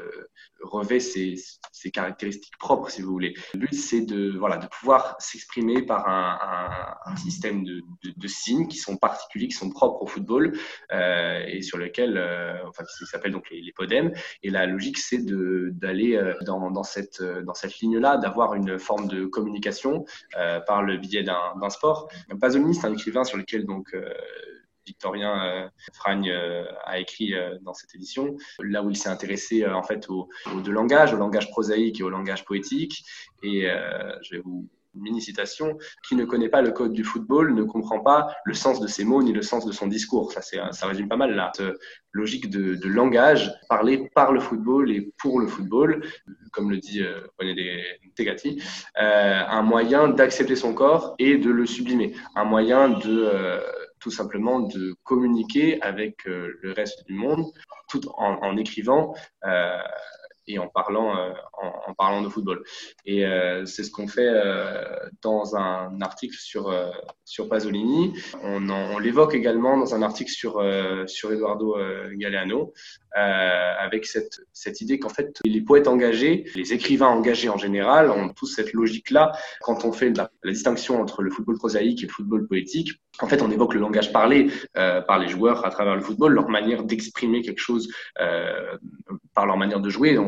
revêt 0.64 1.00
ses, 1.00 1.34
ses, 1.72 1.90
caractéristiques 1.90 2.56
propres, 2.58 2.90
si 2.90 3.02
vous 3.02 3.10
voulez. 3.10 3.34
Le 3.54 3.60
but, 3.60 3.74
c'est 3.74 4.00
de, 4.00 4.36
voilà, 4.38 4.56
de 4.56 4.66
pouvoir 4.66 5.16
s'exprimer 5.18 5.82
par 5.82 6.08
un, 6.08 6.38
un, 7.06 7.12
un 7.12 7.16
système 7.16 7.64
de, 7.64 7.82
de, 8.16 8.28
signes 8.28 8.66
qui 8.68 8.78
sont 8.78 8.96
particuliers, 8.96 9.48
qui 9.48 9.54
sont 9.54 9.70
propres 9.70 10.02
au 10.02 10.06
football 10.06 10.56
euh, 10.92 11.44
et 11.46 11.62
sur 11.62 11.78
lesquels, 11.78 12.16
euh, 12.16 12.56
enfin, 12.68 12.84
qui 12.84 13.06
s'appellent 13.06 13.32
donc 13.32 13.50
les, 13.50 13.60
les 13.60 13.72
podèmes. 13.72 14.12
Et 14.42 14.50
la 14.50 14.66
logique, 14.66 14.98
c'est 14.98 15.24
d'aller 15.24 16.20
dans, 16.46 16.70
dans 16.70 16.82
cette 16.82 17.22
dans 17.22 17.54
cette 17.54 17.78
ligne-là, 17.80 18.16
d'avoir 18.16 18.54
une 18.54 18.78
forme 18.78 19.08
de 19.08 19.26
communication 19.26 20.04
euh, 20.36 20.60
par 20.60 20.82
le 20.82 20.98
biais 20.98 21.22
d'un 21.22 21.70
sport. 21.70 22.08
Pasolini, 22.40 22.74
c'est 22.74 22.86
un 22.86 22.92
écrivain 22.92 23.24
sur 23.24 23.36
lequel 23.36 23.64
donc 23.64 23.94
euh, 23.94 24.08
Victorien 24.86 25.44
euh, 25.44 25.68
Fragne 25.92 26.30
euh, 26.30 26.64
a 26.84 26.98
écrit 26.98 27.34
euh, 27.34 27.56
dans 27.62 27.74
cette 27.74 27.94
édition, 27.94 28.36
là 28.60 28.82
où 28.82 28.90
il 28.90 28.96
s'est 28.96 29.08
intéressé 29.08 29.66
en 29.66 29.82
fait 29.82 30.08
au, 30.08 30.28
au, 30.54 30.60
deux 30.60 30.72
langages, 30.72 31.12
au 31.14 31.16
langage 31.16 31.50
prosaïque 31.50 32.00
et 32.00 32.02
au 32.02 32.10
langage 32.10 32.44
poétique. 32.44 33.04
Et 33.42 33.66
je 34.22 34.36
vais 34.36 34.42
vous 34.42 34.68
mini 34.94 35.20
citation, 35.20 35.76
qui 36.06 36.14
ne 36.14 36.24
connaît 36.24 36.48
pas 36.48 36.62
le 36.62 36.70
code 36.70 36.92
du 36.92 37.04
football 37.04 37.54
ne 37.54 37.64
comprend 37.64 38.00
pas 38.00 38.28
le 38.44 38.54
sens 38.54 38.80
de 38.80 38.86
ses 38.86 39.04
mots 39.04 39.22
ni 39.22 39.32
le 39.32 39.42
sens 39.42 39.66
de 39.66 39.72
son 39.72 39.86
discours. 39.86 40.32
Ça, 40.32 40.40
ça 40.40 40.86
résume 40.86 41.08
pas 41.08 41.16
mal 41.16 41.34
la 41.34 41.50
logique 42.12 42.48
de, 42.48 42.76
de, 42.76 42.88
langage, 42.88 43.52
parler 43.68 44.08
par 44.14 44.32
le 44.32 44.40
football 44.40 44.90
et 44.90 45.12
pour 45.18 45.40
le 45.40 45.46
football, 45.46 46.02
comme 46.52 46.70
le 46.70 46.78
dit 46.78 47.02
euh, 47.02 47.20
René 47.38 47.82
Tegati, 48.14 48.62
euh, 49.00 49.42
un 49.46 49.62
moyen 49.62 50.08
d'accepter 50.08 50.56
son 50.56 50.74
corps 50.74 51.16
et 51.18 51.36
de 51.36 51.50
le 51.50 51.66
sublimer, 51.66 52.14
un 52.36 52.44
moyen 52.44 52.88
de 52.88 53.24
euh, 53.24 53.60
tout 54.04 54.10
simplement 54.10 54.60
de 54.60 54.94
communiquer 55.02 55.80
avec 55.80 56.28
euh, 56.28 56.58
le 56.60 56.72
reste 56.72 57.06
du 57.06 57.14
monde, 57.14 57.46
tout 57.88 58.02
en, 58.18 58.54
écrivant 58.58 59.14
euh, 59.46 59.78
et 60.46 60.58
en 60.58 60.68
parlant, 60.68 61.16
euh, 61.16 61.32
en, 61.54 61.90
en, 61.90 61.94
parlant 61.94 62.22
de 62.22 62.28
football. 62.28 62.62
Et 63.04 63.26
euh, 63.26 63.64
c'est 63.66 63.84
ce 63.84 63.90
qu'on 63.90 64.06
fait 64.06 64.28
euh, 64.28 64.82
dans 65.22 65.56
un 65.56 66.00
article 66.00 66.36
sur, 66.36 66.68
euh, 66.68 66.90
sur 67.24 67.48
Pasolini. 67.48 68.12
On, 68.42 68.68
on 68.68 68.98
l'évoque 68.98 69.34
également 69.34 69.76
dans 69.76 69.94
un 69.94 70.02
article 70.02 70.30
sur, 70.30 70.58
euh, 70.58 71.06
sur 71.06 71.32
Eduardo 71.32 71.76
Galeano, 72.14 72.72
avec 73.16 74.06
cette, 74.06 74.40
cette 74.52 74.80
idée 74.80 74.98
qu'en 74.98 75.08
fait, 75.08 75.38
les 75.44 75.60
poètes 75.60 75.86
engagés, 75.86 76.50
les 76.56 76.72
écrivains 76.72 77.06
engagés 77.06 77.48
en 77.48 77.58
général, 77.58 78.10
ont 78.10 78.30
tous 78.30 78.46
cette 78.46 78.72
logique-là. 78.72 79.30
Quand 79.60 79.84
on 79.84 79.92
fait 79.92 80.10
la, 80.10 80.32
la, 80.42 80.50
distinction 80.50 81.00
entre 81.00 81.22
le 81.22 81.30
football 81.30 81.56
prosaïque 81.56 82.02
et 82.02 82.06
le 82.06 82.12
football 82.12 82.48
poétique, 82.48 82.90
en 83.20 83.28
fait, 83.28 83.40
on 83.40 83.52
évoque 83.52 83.74
le 83.74 83.80
langage 83.80 84.12
parlé 84.12 84.50
par 84.74 85.20
les 85.20 85.28
joueurs 85.28 85.64
à 85.64 85.70
travers 85.70 85.94
le 85.94 86.02
football, 86.02 86.32
leur 86.32 86.48
manière 86.48 86.82
d'exprimer 86.82 87.42
quelque 87.42 87.60
chose 87.60 87.88
par 89.34 89.46
leur 89.46 89.56
manière 89.56 89.80
de 89.80 89.90
jouer. 89.90 90.18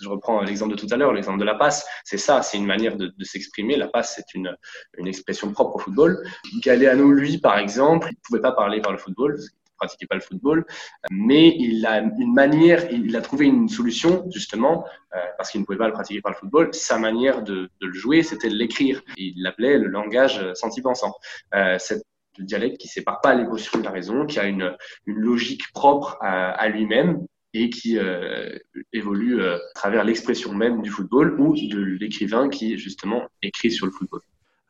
Je 0.00 0.08
reprends 0.08 0.40
l'exemple 0.40 0.74
de 0.74 0.78
tout 0.78 0.86
à 0.90 0.96
l'heure, 0.96 1.12
l'exemple 1.12 1.38
de 1.38 1.44
la 1.44 1.54
passe, 1.54 1.86
c'est 2.04 2.18
ça, 2.18 2.42
c'est 2.42 2.56
une 2.56 2.66
manière 2.66 2.96
de, 2.96 3.12
s'exprimer. 3.22 3.76
La 3.76 3.88
passe, 3.88 4.14
c'est 4.16 4.34
une, 4.34 4.56
une 4.98 5.06
expression 5.06 5.52
propre 5.52 5.76
au 5.76 5.78
football. 5.78 6.24
Galeano, 6.62 7.10
lui, 7.10 7.38
par 7.38 7.58
exemple, 7.58 8.08
il 8.10 8.14
ne 8.14 8.22
pouvait 8.26 8.40
pas 8.40 8.52
parler 8.52 8.80
par 8.80 8.92
le 8.92 8.98
football, 8.98 9.38
pratiquait 9.76 10.06
pas 10.06 10.14
le 10.14 10.20
football, 10.20 10.64
mais 11.10 11.54
il 11.58 11.84
a 11.86 11.98
une 11.98 12.32
manière, 12.32 12.90
il 12.90 13.14
a 13.16 13.20
trouvé 13.20 13.46
une 13.46 13.68
solution, 13.68 14.24
justement, 14.32 14.86
euh, 15.14 15.18
parce 15.36 15.50
qu'il 15.50 15.60
ne 15.60 15.66
pouvait 15.66 15.78
pas 15.78 15.88
le 15.88 15.92
pratiquer 15.92 16.20
par 16.20 16.32
le 16.32 16.38
football. 16.38 16.72
Sa 16.72 16.98
manière 16.98 17.42
de, 17.42 17.70
de 17.80 17.86
le 17.86 17.92
jouer, 17.94 18.22
c'était 18.22 18.48
de 18.48 18.54
l'écrire. 18.54 19.02
Il 19.16 19.42
l'appelait 19.42 19.78
le 19.78 19.88
langage 19.88 20.40
senti-pensant. 20.54 21.14
Euh, 21.54 21.78
cette 21.78 22.04
dialecte 22.38 22.78
qui 22.78 22.88
sépare 22.88 23.20
pas 23.20 23.34
l'émotion 23.34 23.78
de 23.78 23.84
la 23.84 23.90
raison, 23.90 24.26
qui 24.26 24.38
a 24.40 24.44
une, 24.44 24.76
une 25.06 25.18
logique 25.18 25.72
propre 25.72 26.18
à 26.20 26.66
lui-même, 26.68 27.24
et 27.54 27.70
qui 27.70 27.98
euh, 27.98 28.58
évolue 28.92 29.40
euh, 29.40 29.56
à 29.56 29.72
travers 29.74 30.04
l'expression 30.04 30.52
même 30.52 30.82
du 30.82 30.90
football 30.90 31.40
ou 31.40 31.54
de 31.54 31.78
l'écrivain 32.00 32.48
qui 32.48 32.76
justement 32.76 33.22
écrit 33.42 33.70
sur 33.70 33.86
le 33.86 33.92
football. 33.92 34.20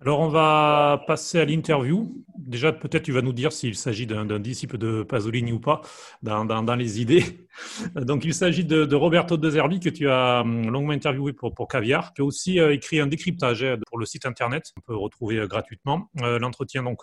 Alors, 0.05 0.21
on 0.21 0.29
va 0.29 1.03
passer 1.07 1.41
à 1.41 1.47
l'interview. 1.47 2.15
Déjà, 2.37 2.75
peut-être 2.75 3.05
tu 3.05 3.13
vas 3.13 3.23
nous 3.23 3.33
dire 3.33 3.55
s'il 3.55 3.75
s'agit 3.75 4.07
d'un 4.07 4.39
disciple 4.39 4.77
de 4.77 5.03
Pasolini 5.03 5.51
ou 5.51 5.61
pas 5.61 5.81
dans, 6.23 6.75
les 6.77 7.01
idées. 7.01 7.25
Donc, 7.97 8.27
il 8.27 8.35
s'agit 8.35 8.67
de, 8.67 8.95
Roberto 8.95 9.39
De 9.39 9.49
Zerbi 9.49 9.81
que 9.81 9.89
tu 9.89 10.11
as 10.11 10.43
hum, 10.43 10.71
longuement 10.71 10.93
interviewé 10.93 11.33
pour, 11.33 11.55
Caviar, 11.67 12.13
qui 12.13 12.21
a 12.21 12.25
aussi 12.27 12.61
euh, 12.61 12.75
écrit 12.75 13.01
un 13.01 13.07
décryptage 13.07 13.65
hein, 13.65 13.79
pour 13.87 13.99
le 13.99 14.05
site 14.05 14.27
internet. 14.27 14.75
On 14.77 14.83
peut 14.83 14.95
retrouver 14.95 15.39
euh, 15.39 15.47
gratuitement. 15.47 16.11
Euh, 16.21 16.39
l'entretien, 16.39 16.83
donc, 16.83 17.01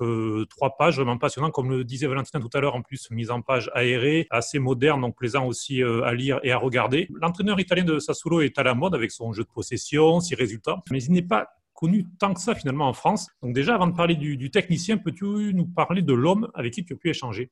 trois 0.51 0.77
pages, 0.77 0.97
vraiment 0.97 1.17
passionnant. 1.17 1.49
Comme 1.49 1.71
le 1.71 1.83
disait 1.83 2.05
Valentin 2.05 2.39
tout 2.39 2.51
à 2.53 2.59
l'heure, 2.59 2.75
en 2.75 2.83
plus, 2.83 3.09
mise 3.09 3.31
en 3.31 3.41
page 3.41 3.71
aérée, 3.73 4.27
assez 4.29 4.59
moderne, 4.59 5.01
donc 5.01 5.17
plaisant 5.17 5.47
aussi 5.47 5.81
à 5.81 6.13
lire 6.13 6.39
et 6.43 6.51
à 6.51 6.57
regarder. 6.59 7.07
L'entraîneur 7.19 7.59
italien 7.59 7.83
de 7.83 7.97
Sassuolo 7.97 8.41
est 8.41 8.59
à 8.59 8.63
la 8.63 8.75
mode 8.75 8.93
avec 8.93 9.09
son 9.09 9.33
jeu 9.33 9.41
de 9.41 9.49
possession, 9.49 10.19
ses 10.19 10.35
résultats, 10.35 10.83
mais 10.91 11.01
il 11.01 11.13
n'est 11.13 11.23
pas 11.23 11.47
connu 11.81 12.05
tant 12.19 12.33
que 12.33 12.39
ça 12.39 12.53
finalement 12.53 12.87
en 12.87 12.93
France. 12.93 13.27
Donc 13.41 13.53
déjà, 13.53 13.73
avant 13.73 13.87
de 13.87 13.95
parler 13.95 14.15
du, 14.15 14.37
du 14.37 14.51
technicien, 14.51 14.97
peux-tu 14.97 15.25
nous 15.53 15.65
parler 15.65 16.03
de 16.03 16.13
l'homme 16.13 16.49
avec 16.53 16.73
qui 16.73 16.85
tu 16.85 16.93
as 16.93 16.95
pu 16.95 17.09
échanger? 17.09 17.51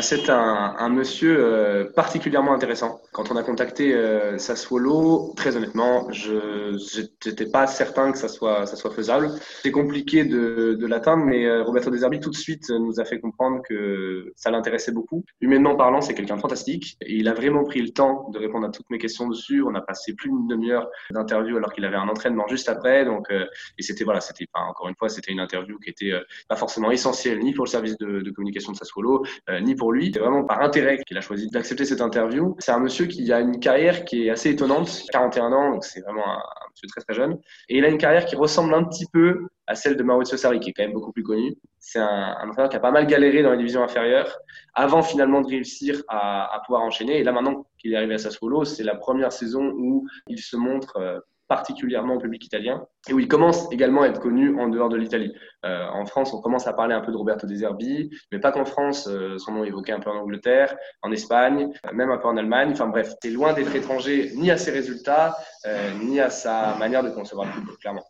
C'est 0.00 0.30
un, 0.30 0.76
un, 0.78 0.88
monsieur 0.88 1.36
euh, 1.38 1.92
particulièrement 1.92 2.52
intéressant. 2.52 3.00
Quand 3.12 3.32
on 3.32 3.36
a 3.36 3.42
contacté 3.42 3.92
euh, 3.92 4.38
Sassuolo, 4.38 5.34
très 5.36 5.56
honnêtement, 5.56 6.10
je 6.12 6.76
n'étais 7.26 7.46
pas 7.50 7.66
certain 7.66 8.12
que 8.12 8.18
ça 8.18 8.28
soit, 8.28 8.66
ça 8.66 8.76
soit 8.76 8.92
faisable. 8.92 9.32
C'est 9.62 9.72
compliqué 9.72 10.24
de, 10.24 10.76
de 10.80 10.86
l'atteindre, 10.86 11.24
mais 11.24 11.44
euh, 11.44 11.64
Roberto 11.64 11.90
Deserbi 11.90 12.20
tout 12.20 12.30
de 12.30 12.36
suite 12.36 12.70
nous 12.70 13.00
a 13.00 13.04
fait 13.04 13.18
comprendre 13.18 13.62
que 13.68 14.32
ça 14.36 14.52
l'intéressait 14.52 14.92
beaucoup. 14.92 15.24
Humainement 15.40 15.74
parlant, 15.74 16.00
c'est 16.00 16.14
quelqu'un 16.14 16.36
de 16.36 16.40
fantastique. 16.40 16.96
Il 17.04 17.26
a 17.26 17.34
vraiment 17.34 17.64
pris 17.64 17.82
le 17.82 17.90
temps 17.90 18.30
de 18.32 18.38
répondre 18.38 18.68
à 18.68 18.70
toutes 18.70 18.88
mes 18.90 18.98
questions 18.98 19.28
dessus. 19.28 19.60
On 19.64 19.74
a 19.74 19.80
passé 19.80 20.14
plus 20.14 20.30
d'une 20.30 20.46
demi-heure 20.46 20.88
d'interview 21.10 21.56
alors 21.56 21.72
qu'il 21.72 21.84
avait 21.84 21.96
un 21.96 22.08
entraînement 22.08 22.46
juste 22.46 22.68
après. 22.68 23.04
Donc, 23.04 23.28
euh, 23.32 23.44
et 23.76 23.82
c'était 23.82 24.04
voilà, 24.04 24.20
c'était 24.20 24.46
encore 24.54 24.88
une 24.88 24.94
fois, 24.94 25.08
c'était 25.08 25.32
une 25.32 25.40
interview 25.40 25.80
qui 25.80 25.90
était 25.90 26.12
euh, 26.12 26.20
pas 26.48 26.56
forcément 26.56 26.92
essentielle 26.92 27.40
ni 27.40 27.52
pour 27.54 27.64
le 27.64 27.70
service 27.70 27.98
de, 27.98 28.20
de 28.20 28.30
communication 28.30 28.70
de 28.70 28.76
Sassuolo, 28.76 29.24
ni 29.62 29.74
pour 29.80 29.92
lui. 29.92 30.12
C'est 30.12 30.20
vraiment 30.20 30.44
par 30.44 30.60
intérêt 30.60 30.98
qu'il 30.98 31.16
a 31.16 31.22
choisi 31.22 31.48
d'accepter 31.48 31.86
cette 31.86 32.02
interview. 32.02 32.54
C'est 32.58 32.70
un 32.70 32.78
monsieur 32.78 33.06
qui 33.06 33.32
a 33.32 33.40
une 33.40 33.58
carrière 33.58 34.04
qui 34.04 34.26
est 34.26 34.30
assez 34.30 34.50
étonnante, 34.50 35.04
41 35.10 35.52
ans, 35.52 35.70
donc 35.72 35.84
c'est 35.84 36.02
vraiment 36.02 36.28
un, 36.28 36.42
monsieur 36.70 36.86
très 36.88 37.00
très 37.00 37.14
jeune. 37.14 37.38
Et 37.68 37.78
il 37.78 37.84
a 37.84 37.88
une 37.88 37.98
carrière 37.98 38.26
qui 38.26 38.36
ressemble 38.36 38.74
un 38.74 38.84
petit 38.84 39.06
peu 39.10 39.48
à 39.66 39.74
celle 39.74 39.96
de 39.96 40.02
Maurizio 40.02 40.36
Sarri, 40.36 40.60
qui 40.60 40.70
est 40.70 40.72
quand 40.74 40.82
même 40.82 40.92
beaucoup 40.92 41.12
plus 41.12 41.22
connu. 41.22 41.56
C'est 41.78 41.98
un, 41.98 42.36
entraîneur 42.46 42.68
qui 42.68 42.76
a 42.76 42.80
pas 42.80 42.90
mal 42.90 43.06
galéré 43.06 43.42
dans 43.42 43.52
les 43.52 43.56
divisions 43.56 43.82
inférieures, 43.82 44.38
avant 44.74 45.02
finalement 45.02 45.40
de 45.40 45.48
réussir 45.48 46.02
à, 46.08 46.54
à 46.54 46.60
pouvoir 46.60 46.82
enchaîner. 46.82 47.18
Et 47.18 47.24
là 47.24 47.32
maintenant 47.32 47.66
qu'il 47.78 47.94
est 47.94 47.96
arrivé 47.96 48.14
à 48.14 48.18
Sassuolo, 48.18 48.64
c'est 48.66 48.84
la 48.84 48.96
première 48.96 49.32
saison 49.32 49.72
où 49.76 50.06
il 50.28 50.38
se 50.38 50.56
montre 50.56 50.98
euh, 50.98 51.18
particulièrement 51.50 52.14
au 52.14 52.18
public 52.18 52.46
italien, 52.46 52.86
et 53.08 53.12
où 53.12 53.18
il 53.18 53.26
commence 53.26 53.70
également 53.72 54.02
à 54.02 54.06
être 54.06 54.20
connu 54.20 54.56
en 54.60 54.68
dehors 54.68 54.88
de 54.88 54.96
l'Italie. 54.96 55.34
Euh, 55.66 55.84
en 55.92 56.06
France, 56.06 56.32
on 56.32 56.40
commence 56.40 56.68
à 56.68 56.72
parler 56.72 56.94
un 56.94 57.00
peu 57.00 57.10
de 57.10 57.16
Roberto 57.16 57.44
De 57.44 57.54
Zerbi, 57.56 58.08
mais 58.30 58.38
pas 58.38 58.52
qu'en 58.52 58.64
France, 58.64 59.08
euh, 59.08 59.36
son 59.36 59.54
nom 59.54 59.64
est 59.64 59.68
évoqué 59.68 59.90
un 59.90 59.98
peu 59.98 60.10
en 60.10 60.14
Angleterre, 60.14 60.76
en 61.02 61.10
Espagne, 61.10 61.68
même 61.92 62.08
un 62.08 62.18
peu 62.18 62.28
en 62.28 62.36
Allemagne. 62.36 62.70
Enfin 62.70 62.86
bref, 62.86 63.14
c'est 63.20 63.30
loin 63.30 63.52
d'être 63.52 63.74
étranger 63.74 64.30
ni 64.36 64.48
à 64.52 64.56
ses 64.56 64.70
résultats, 64.70 65.36
euh, 65.66 65.90
ni 66.04 66.20
à 66.20 66.30
sa 66.30 66.76
manière 66.78 67.02
de 67.02 67.10
concevoir 67.10 67.48
le 67.48 67.52
football, 67.52 67.76
clairement. 67.78 68.04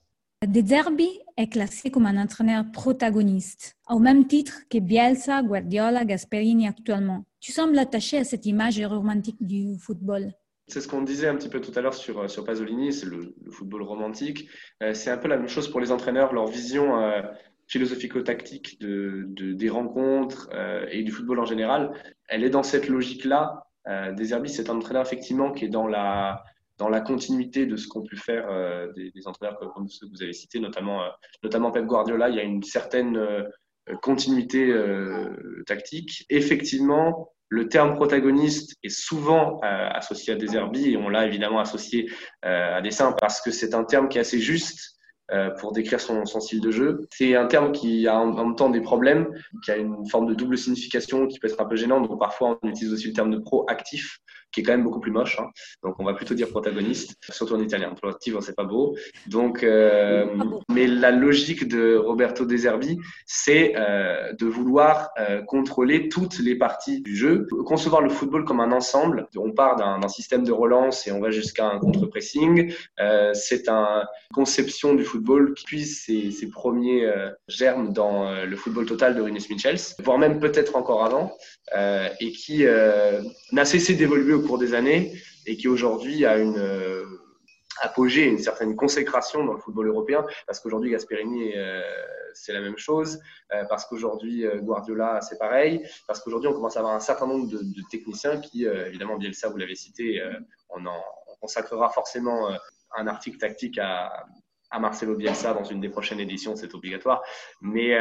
De 0.46 0.60
Zerbi 0.60 1.08
est 1.38 1.48
classé 1.48 1.90
comme 1.90 2.04
un 2.04 2.22
entraîneur 2.22 2.64
protagoniste, 2.70 3.78
au 3.88 3.98
même 3.98 4.26
titre 4.26 4.52
que 4.68 4.76
Bielsa, 4.78 5.42
Guardiola, 5.42 6.04
Gasperini 6.04 6.68
actuellement. 6.68 7.24
Tu 7.40 7.52
sembles 7.52 7.78
attaché 7.78 8.18
à 8.18 8.24
cette 8.24 8.44
image 8.44 8.78
romantique 8.84 9.38
du 9.40 9.78
football. 9.78 10.34
C'est 10.70 10.80
ce 10.80 10.86
qu'on 10.86 11.02
disait 11.02 11.26
un 11.26 11.34
petit 11.34 11.48
peu 11.48 11.60
tout 11.60 11.72
à 11.74 11.80
l'heure 11.80 11.94
sur, 11.94 12.20
euh, 12.20 12.28
sur 12.28 12.44
Pasolini, 12.44 12.92
c'est 12.92 13.06
le, 13.06 13.34
football 13.50 13.82
romantique. 13.82 14.48
Euh, 14.84 14.94
c'est 14.94 15.10
un 15.10 15.18
peu 15.18 15.26
la 15.26 15.36
même 15.36 15.48
chose 15.48 15.68
pour 15.68 15.80
les 15.80 15.90
entraîneurs, 15.90 16.32
leur 16.32 16.46
vision 16.46 17.02
euh, 17.02 17.22
philosophico-tactique 17.66 18.80
de, 18.80 19.24
de, 19.26 19.52
des 19.52 19.68
rencontres 19.68 20.48
et 20.90 21.02
du 21.02 21.10
football 21.10 21.40
en 21.40 21.44
général. 21.44 21.92
Elle 22.28 22.44
est 22.44 22.50
dans 22.50 22.64
cette 22.64 22.88
logique-là. 22.88 23.64
Deserbi, 23.86 24.48
c'est 24.48 24.70
un 24.70 24.76
entraîneur 24.76 25.02
effectivement 25.02 25.52
qui 25.52 25.66
est 25.66 25.68
dans 25.68 25.86
la, 25.86 26.42
dans 26.78 26.88
la 26.88 27.00
continuité 27.00 27.66
de 27.66 27.76
ce 27.76 27.86
qu'ont 27.86 28.02
pu 28.02 28.16
faire 28.16 28.48
des, 28.96 29.12
des, 29.12 29.28
entraîneurs 29.28 29.56
comme 29.72 29.88
ceux 29.88 30.06
que 30.06 30.10
vous 30.10 30.22
avez 30.24 30.32
cités, 30.32 30.58
notamment, 30.58 31.00
notamment 31.44 31.70
Pep 31.70 31.86
Guardiola. 31.86 32.28
Il 32.28 32.34
y 32.34 32.40
a 32.40 32.42
une 32.42 32.64
certaine 32.64 33.24
continuité 34.02 34.74
tactique. 35.66 36.26
Effectivement, 36.28 37.32
le 37.50 37.68
terme 37.68 37.94
protagoniste 37.94 38.76
est 38.82 38.88
souvent 38.88 39.60
euh, 39.64 39.88
associé 39.90 40.32
à 40.32 40.36
des 40.36 40.54
herbies 40.54 40.92
et 40.92 40.96
on 40.96 41.08
l'a 41.08 41.26
évidemment 41.26 41.58
associé 41.58 42.08
euh, 42.44 42.78
à 42.78 42.80
des 42.80 42.92
saints 42.92 43.14
parce 43.20 43.42
que 43.42 43.50
c'est 43.50 43.74
un 43.74 43.84
terme 43.84 44.08
qui 44.08 44.18
est 44.18 44.20
assez 44.20 44.38
juste 44.38 44.96
euh, 45.32 45.50
pour 45.50 45.72
décrire 45.72 46.00
son, 46.00 46.24
son, 46.26 46.40
style 46.40 46.60
de 46.60 46.70
jeu. 46.70 47.06
C'est 47.10 47.34
un 47.34 47.46
terme 47.46 47.72
qui 47.72 48.06
a 48.06 48.18
en, 48.18 48.32
même 48.32 48.54
temps 48.54 48.70
des 48.70 48.80
problèmes, 48.80 49.28
qui 49.64 49.72
a 49.72 49.76
une 49.76 50.08
forme 50.08 50.26
de 50.26 50.34
double 50.34 50.56
signification 50.56 51.26
qui 51.26 51.40
peut 51.40 51.48
être 51.48 51.60
un 51.60 51.66
peu 51.66 51.76
gênante. 51.76 52.08
Donc 52.08 52.20
parfois 52.20 52.58
on 52.62 52.68
utilise 52.68 52.92
aussi 52.92 53.08
le 53.08 53.12
terme 53.12 53.32
de 53.32 53.38
proactif 53.38 54.18
qui 54.52 54.60
est 54.60 54.62
quand 54.62 54.72
même 54.72 54.84
beaucoup 54.84 55.00
plus 55.00 55.12
moche. 55.12 55.38
Hein. 55.38 55.50
Donc, 55.82 55.96
on 55.98 56.04
va 56.04 56.14
plutôt 56.14 56.34
dire 56.34 56.48
protagoniste, 56.48 57.14
surtout 57.30 57.54
en 57.54 57.60
italien. 57.60 57.94
Proactive, 57.94 58.38
c'est 58.40 58.56
pas 58.56 58.64
beau. 58.64 58.96
Donc, 59.26 59.62
euh, 59.62 60.26
mais 60.70 60.86
la 60.86 61.10
logique 61.10 61.68
de 61.68 61.96
Roberto 61.96 62.44
De 62.44 62.56
Zerbi, 62.56 62.98
c'est 63.26 63.74
euh, 63.76 64.32
de 64.32 64.46
vouloir 64.46 65.10
euh, 65.18 65.42
contrôler 65.42 66.08
toutes 66.08 66.38
les 66.38 66.56
parties 66.56 67.00
du 67.00 67.16
jeu, 67.16 67.46
concevoir 67.66 68.02
le 68.02 68.10
football 68.10 68.44
comme 68.44 68.60
un 68.60 68.72
ensemble. 68.72 69.28
On 69.36 69.52
part 69.52 69.76
d'un 69.76 70.08
système 70.08 70.44
de 70.44 70.52
relance 70.52 71.06
et 71.06 71.12
on 71.12 71.20
va 71.20 71.30
jusqu'à 71.30 71.66
un 71.66 71.78
contre-pressing. 71.78 72.72
C'est 73.32 73.68
une 73.68 74.04
conception 74.34 74.94
du 74.94 75.04
football 75.04 75.54
qui 75.54 75.64
puise 75.64 76.00
ses, 76.00 76.30
ses 76.30 76.48
premiers 76.48 77.10
germes 77.48 77.92
dans 77.92 78.44
le 78.44 78.56
football 78.56 78.86
total 78.86 79.14
de 79.14 79.20
Rinus 79.20 79.48
Michels, 79.50 79.78
voire 80.02 80.18
même 80.18 80.40
peut-être 80.40 80.76
encore 80.76 81.04
avant, 81.04 81.32
et 82.20 82.32
qui 82.32 82.64
n'a 83.52 83.64
cessé 83.64 83.94
d'évoluer 83.94 84.34
au 84.40 84.46
cours 84.46 84.58
des 84.58 84.74
années 84.74 85.12
et 85.46 85.56
qui 85.56 85.68
aujourd'hui 85.68 86.26
a 86.26 86.38
une 86.38 86.58
euh, 86.58 87.04
apogée, 87.80 88.26
une 88.26 88.38
certaine 88.38 88.76
consécration 88.76 89.44
dans 89.44 89.52
le 89.52 89.58
football 89.58 89.88
européen, 89.88 90.26
parce 90.46 90.60
qu'aujourd'hui 90.60 90.90
Gasperini, 90.90 91.52
euh, 91.56 91.80
c'est 92.34 92.52
la 92.52 92.60
même 92.60 92.76
chose, 92.76 93.20
euh, 93.52 93.64
parce 93.68 93.86
qu'aujourd'hui 93.86 94.44
Guardiola, 94.60 95.20
c'est 95.22 95.38
pareil, 95.38 95.82
parce 96.06 96.20
qu'aujourd'hui 96.20 96.48
on 96.48 96.52
commence 96.52 96.76
à 96.76 96.80
avoir 96.80 96.94
un 96.94 97.00
certain 97.00 97.26
nombre 97.26 97.48
de, 97.48 97.60
techniciens 97.90 98.38
qui, 98.38 98.64
évidemment 98.64 99.16
Bielsa, 99.16 99.48
vous 99.48 99.56
l'avez 99.56 99.74
cité, 99.74 100.22
on 100.70 100.82
consacrera 101.40 101.88
forcément 101.88 102.50
un 102.96 103.06
article 103.06 103.38
tactique 103.38 103.78
à, 103.78 104.26
à 104.70 104.78
Marcelo 104.78 105.16
Bielsa 105.16 105.54
dans 105.54 105.64
une 105.64 105.80
des 105.80 105.88
prochaines 105.88 106.20
éditions, 106.20 106.54
c'est 106.56 106.74
obligatoire. 106.74 107.22
Mais 107.62 107.96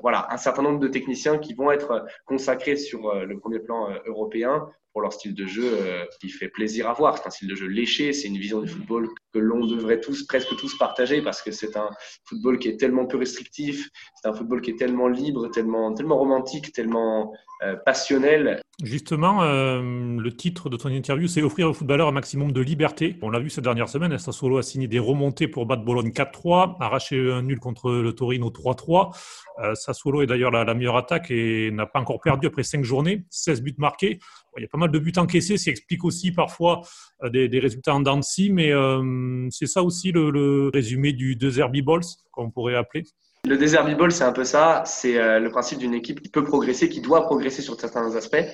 voilà, 0.00 0.26
un 0.30 0.36
certain 0.36 0.62
nombre 0.62 0.80
de 0.80 0.88
techniciens 0.88 1.38
qui 1.38 1.54
vont 1.54 1.70
être 1.70 2.04
consacrés 2.26 2.76
sur 2.76 3.14
le 3.14 3.38
premier 3.38 3.60
plan 3.60 3.88
européen 4.04 4.68
pour 4.92 5.02
leur 5.02 5.12
style 5.12 5.34
de 5.34 5.46
jeu 5.46 5.64
euh, 5.64 6.04
qui 6.20 6.28
fait 6.28 6.48
plaisir 6.48 6.88
à 6.88 6.92
voir. 6.92 7.18
C'est 7.18 7.26
un 7.26 7.30
style 7.30 7.48
de 7.48 7.54
jeu 7.54 7.66
léché, 7.66 8.12
c'est 8.12 8.28
une 8.28 8.38
vision 8.38 8.60
du 8.60 8.68
football 8.68 9.08
que 9.32 9.38
l'on 9.38 9.66
devrait 9.66 10.00
tous, 10.00 10.26
presque 10.26 10.54
tous 10.56 10.76
partager 10.78 11.22
parce 11.22 11.42
que 11.42 11.50
c'est 11.50 11.76
un 11.76 11.90
football 12.24 12.58
qui 12.58 12.68
est 12.68 12.76
tellement 12.76 13.06
peu 13.06 13.16
restrictif, 13.16 13.88
c'est 14.20 14.28
un 14.28 14.34
football 14.34 14.60
qui 14.60 14.70
est 14.70 14.78
tellement 14.78 15.08
libre, 15.08 15.48
tellement, 15.48 15.92
tellement 15.94 16.18
romantique, 16.18 16.72
tellement 16.72 17.32
euh, 17.62 17.76
passionnel. 17.76 18.60
Justement, 18.82 19.44
euh, 19.44 19.80
le 19.80 20.36
titre 20.36 20.68
de 20.68 20.76
ton 20.76 20.88
interview, 20.88 21.28
c'est 21.28 21.42
offrir 21.42 21.70
aux 21.70 21.72
footballeurs 21.72 22.08
un 22.08 22.12
maximum 22.12 22.50
de 22.50 22.60
liberté. 22.60 23.16
On 23.22 23.30
l'a 23.30 23.38
vu 23.38 23.50
cette 23.50 23.62
dernière 23.62 23.88
semaine, 23.88 24.18
Sassuolo 24.18 24.58
a 24.58 24.62
signé 24.62 24.88
des 24.88 24.98
remontées 24.98 25.46
pour 25.46 25.66
battre 25.66 25.84
Bologne 25.84 26.08
4-3, 26.08 26.78
arraché 26.80 27.30
un 27.30 27.42
nul 27.42 27.60
contre 27.60 27.92
le 27.92 28.12
Torino 28.14 28.50
3-3. 28.50 29.16
Euh, 29.60 29.76
Sassuolo 29.76 30.22
est 30.22 30.26
d'ailleurs 30.26 30.50
la, 30.50 30.64
la, 30.64 30.74
meilleure 30.74 30.96
attaque 30.96 31.30
et 31.30 31.70
n'a 31.70 31.86
pas 31.86 32.00
encore 32.00 32.20
perdu 32.20 32.48
après 32.48 32.64
5 32.64 32.82
journées, 32.82 33.24
16 33.30 33.62
buts 33.62 33.76
marqués. 33.78 34.18
Il 34.58 34.62
y 34.62 34.66
a 34.66 34.68
pas 34.68 34.78
mal 34.78 34.90
de 34.90 34.98
buts 34.98 35.12
encaissés, 35.16 35.56
ça 35.56 35.70
explique 35.70 36.04
aussi 36.04 36.30
parfois 36.30 36.82
euh, 37.22 37.30
des, 37.30 37.58
résultats 37.58 37.94
en 37.94 38.00
dents 38.00 38.18
de 38.18 38.52
mais 38.52 38.72
euh, 38.72 39.48
c'est 39.50 39.66
ça 39.66 39.82
aussi 39.82 40.12
le, 40.12 40.70
résumé 40.72 41.12
du 41.12 41.36
deux 41.36 41.60
Balls, 41.82 42.02
qu'on 42.30 42.50
pourrait 42.50 42.76
appeler. 42.76 43.04
Le 43.44 43.56
Desert 43.56 43.84
Ball, 43.96 44.12
c'est 44.12 44.22
un 44.22 44.32
peu 44.32 44.44
ça. 44.44 44.84
C'est 44.86 45.18
euh, 45.18 45.40
le 45.40 45.50
principe 45.50 45.78
d'une 45.78 45.94
équipe 45.94 46.20
qui 46.20 46.28
peut 46.28 46.44
progresser, 46.44 46.88
qui 46.88 47.00
doit 47.00 47.24
progresser 47.24 47.60
sur 47.60 47.80
certains 47.80 48.14
aspects, 48.14 48.44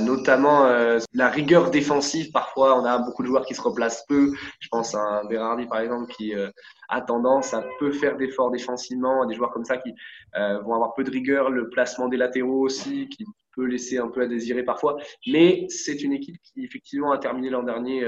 notamment 0.00 0.66
la 1.14 1.28
rigueur 1.28 1.70
défensive. 1.70 2.32
Parfois, 2.32 2.80
on 2.80 2.84
a 2.84 2.98
beaucoup 2.98 3.22
de 3.22 3.28
joueurs 3.28 3.46
qui 3.46 3.54
se 3.54 3.60
replacent 3.60 4.04
peu. 4.08 4.32
Je 4.58 4.68
pense 4.72 4.94
à 4.94 4.98
un 4.98 5.24
Berardi, 5.24 5.66
par 5.66 5.78
exemple, 5.80 6.12
qui 6.14 6.32
a 6.88 7.00
tendance 7.00 7.54
à 7.54 7.64
peu 7.78 7.92
faire 7.92 8.16
d'efforts 8.16 8.50
défensivement. 8.50 9.24
Des 9.24 9.36
joueurs 9.36 9.52
comme 9.52 9.64
ça 9.64 9.76
qui 9.76 9.94
vont 10.34 10.74
avoir 10.74 10.94
peu 10.94 11.04
de 11.04 11.10
rigueur. 11.10 11.50
Le 11.50 11.68
placement 11.68 12.08
des 12.08 12.16
latéraux 12.16 12.64
aussi, 12.64 13.08
qui 13.08 13.24
peut 13.58 13.66
laisser 13.66 13.98
un 13.98 14.08
peu 14.08 14.22
à 14.22 14.26
désirer 14.26 14.62
parfois. 14.62 14.96
Mais 15.26 15.66
c'est 15.68 16.02
une 16.02 16.12
équipe 16.12 16.36
qui, 16.42 16.64
effectivement, 16.64 17.10
a 17.10 17.18
terminé 17.18 17.50
l'an 17.50 17.64
dernier 17.64 18.06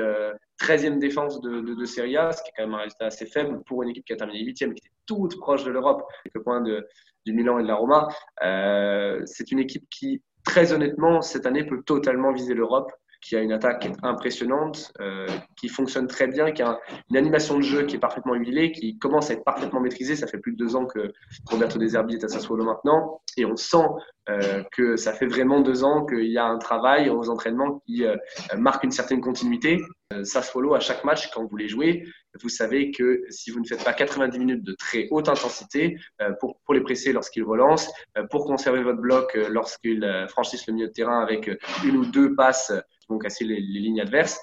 13e 0.60 0.98
défense 0.98 1.40
de, 1.40 1.60
de, 1.60 1.74
de, 1.74 1.84
Serie 1.84 2.16
A, 2.16 2.32
ce 2.32 2.42
qui 2.42 2.50
est 2.50 2.52
quand 2.56 2.66
même 2.66 2.74
un 2.74 2.82
résultat 2.82 3.06
assez 3.06 3.26
faible 3.26 3.62
pour 3.66 3.82
une 3.82 3.88
équipe 3.90 4.04
qui 4.04 4.12
a 4.12 4.16
terminé 4.16 4.44
8e, 4.44 4.54
qui 4.54 4.64
était 4.64 4.94
toute 5.06 5.36
proche 5.38 5.64
de 5.64 5.70
l'Europe, 5.70 6.04
quelques 6.22 6.44
points 6.44 6.60
de, 6.60 6.86
du 7.26 7.32
Milan 7.32 7.58
et 7.58 7.62
de 7.62 7.68
la 7.68 7.74
Roma. 7.74 8.08
Euh, 8.44 9.20
c'est 9.24 9.50
une 9.50 9.58
équipe 9.58 9.88
qui, 9.90 10.22
très 10.44 10.72
honnêtement, 10.72 11.22
cette 11.22 11.46
année 11.46 11.64
peut 11.64 11.82
totalement 11.84 12.32
viser 12.32 12.54
l'Europe. 12.54 12.92
Qui 13.20 13.36
a 13.36 13.40
une 13.40 13.52
attaque 13.52 13.88
impressionnante, 14.02 14.92
euh, 15.00 15.26
qui 15.56 15.68
fonctionne 15.68 16.06
très 16.06 16.26
bien, 16.26 16.52
qui 16.52 16.62
a 16.62 16.78
une 17.10 17.16
animation 17.16 17.56
de 17.56 17.62
jeu 17.62 17.84
qui 17.84 17.96
est 17.96 18.00
parfaitement 18.00 18.34
huilée, 18.34 18.72
qui 18.72 18.98
commence 18.98 19.30
à 19.30 19.34
être 19.34 19.44
parfaitement 19.44 19.80
maîtrisée. 19.80 20.16
Ça 20.16 20.26
fait 20.26 20.38
plus 20.38 20.52
de 20.52 20.56
deux 20.56 20.76
ans 20.76 20.86
que 20.86 21.12
Roberto 21.46 21.78
Deserbi 21.78 22.14
est 22.14 22.24
à 22.24 22.28
Sassuolo 22.28 22.64
maintenant, 22.64 23.20
et 23.36 23.44
on 23.44 23.56
sent 23.56 23.86
euh, 24.28 24.62
que 24.72 24.96
ça 24.96 25.12
fait 25.12 25.26
vraiment 25.26 25.60
deux 25.60 25.84
ans 25.84 26.06
qu'il 26.06 26.30
y 26.30 26.38
a 26.38 26.44
un 26.44 26.58
travail 26.58 27.10
aux 27.10 27.28
entraînements 27.28 27.80
qui 27.86 28.04
euh, 28.04 28.16
marque 28.56 28.84
une 28.84 28.92
certaine 28.92 29.20
continuité. 29.20 29.80
Euh, 30.12 30.24
Sassuolo, 30.24 30.74
à 30.74 30.80
chaque 30.80 31.04
match, 31.04 31.30
quand 31.30 31.44
vous 31.44 31.56
les 31.56 31.68
jouez, 31.68 32.04
vous 32.42 32.48
savez 32.48 32.90
que 32.90 33.22
si 33.30 33.50
vous 33.50 33.60
ne 33.60 33.66
faites 33.66 33.84
pas 33.84 33.92
90 33.92 34.38
minutes 34.38 34.64
de 34.64 34.72
très 34.72 35.06
haute 35.10 35.28
intensité 35.28 35.98
euh, 36.20 36.32
pour, 36.40 36.58
pour 36.64 36.74
les 36.74 36.80
presser 36.80 37.12
lorsqu'ils 37.12 37.44
relancent, 37.44 37.90
euh, 38.18 38.26
pour 38.28 38.44
conserver 38.44 38.82
votre 38.82 39.00
bloc 39.00 39.34
lorsqu'ils 39.48 40.26
franchissent 40.28 40.66
le 40.66 40.74
milieu 40.74 40.88
de 40.88 40.92
terrain 40.92 41.20
avec 41.20 41.50
une 41.84 41.96
ou 41.96 42.04
deux 42.06 42.34
passes 42.34 42.72
casser 43.18 43.44
les, 43.44 43.60
lignes 43.60 44.00
adverses, 44.00 44.40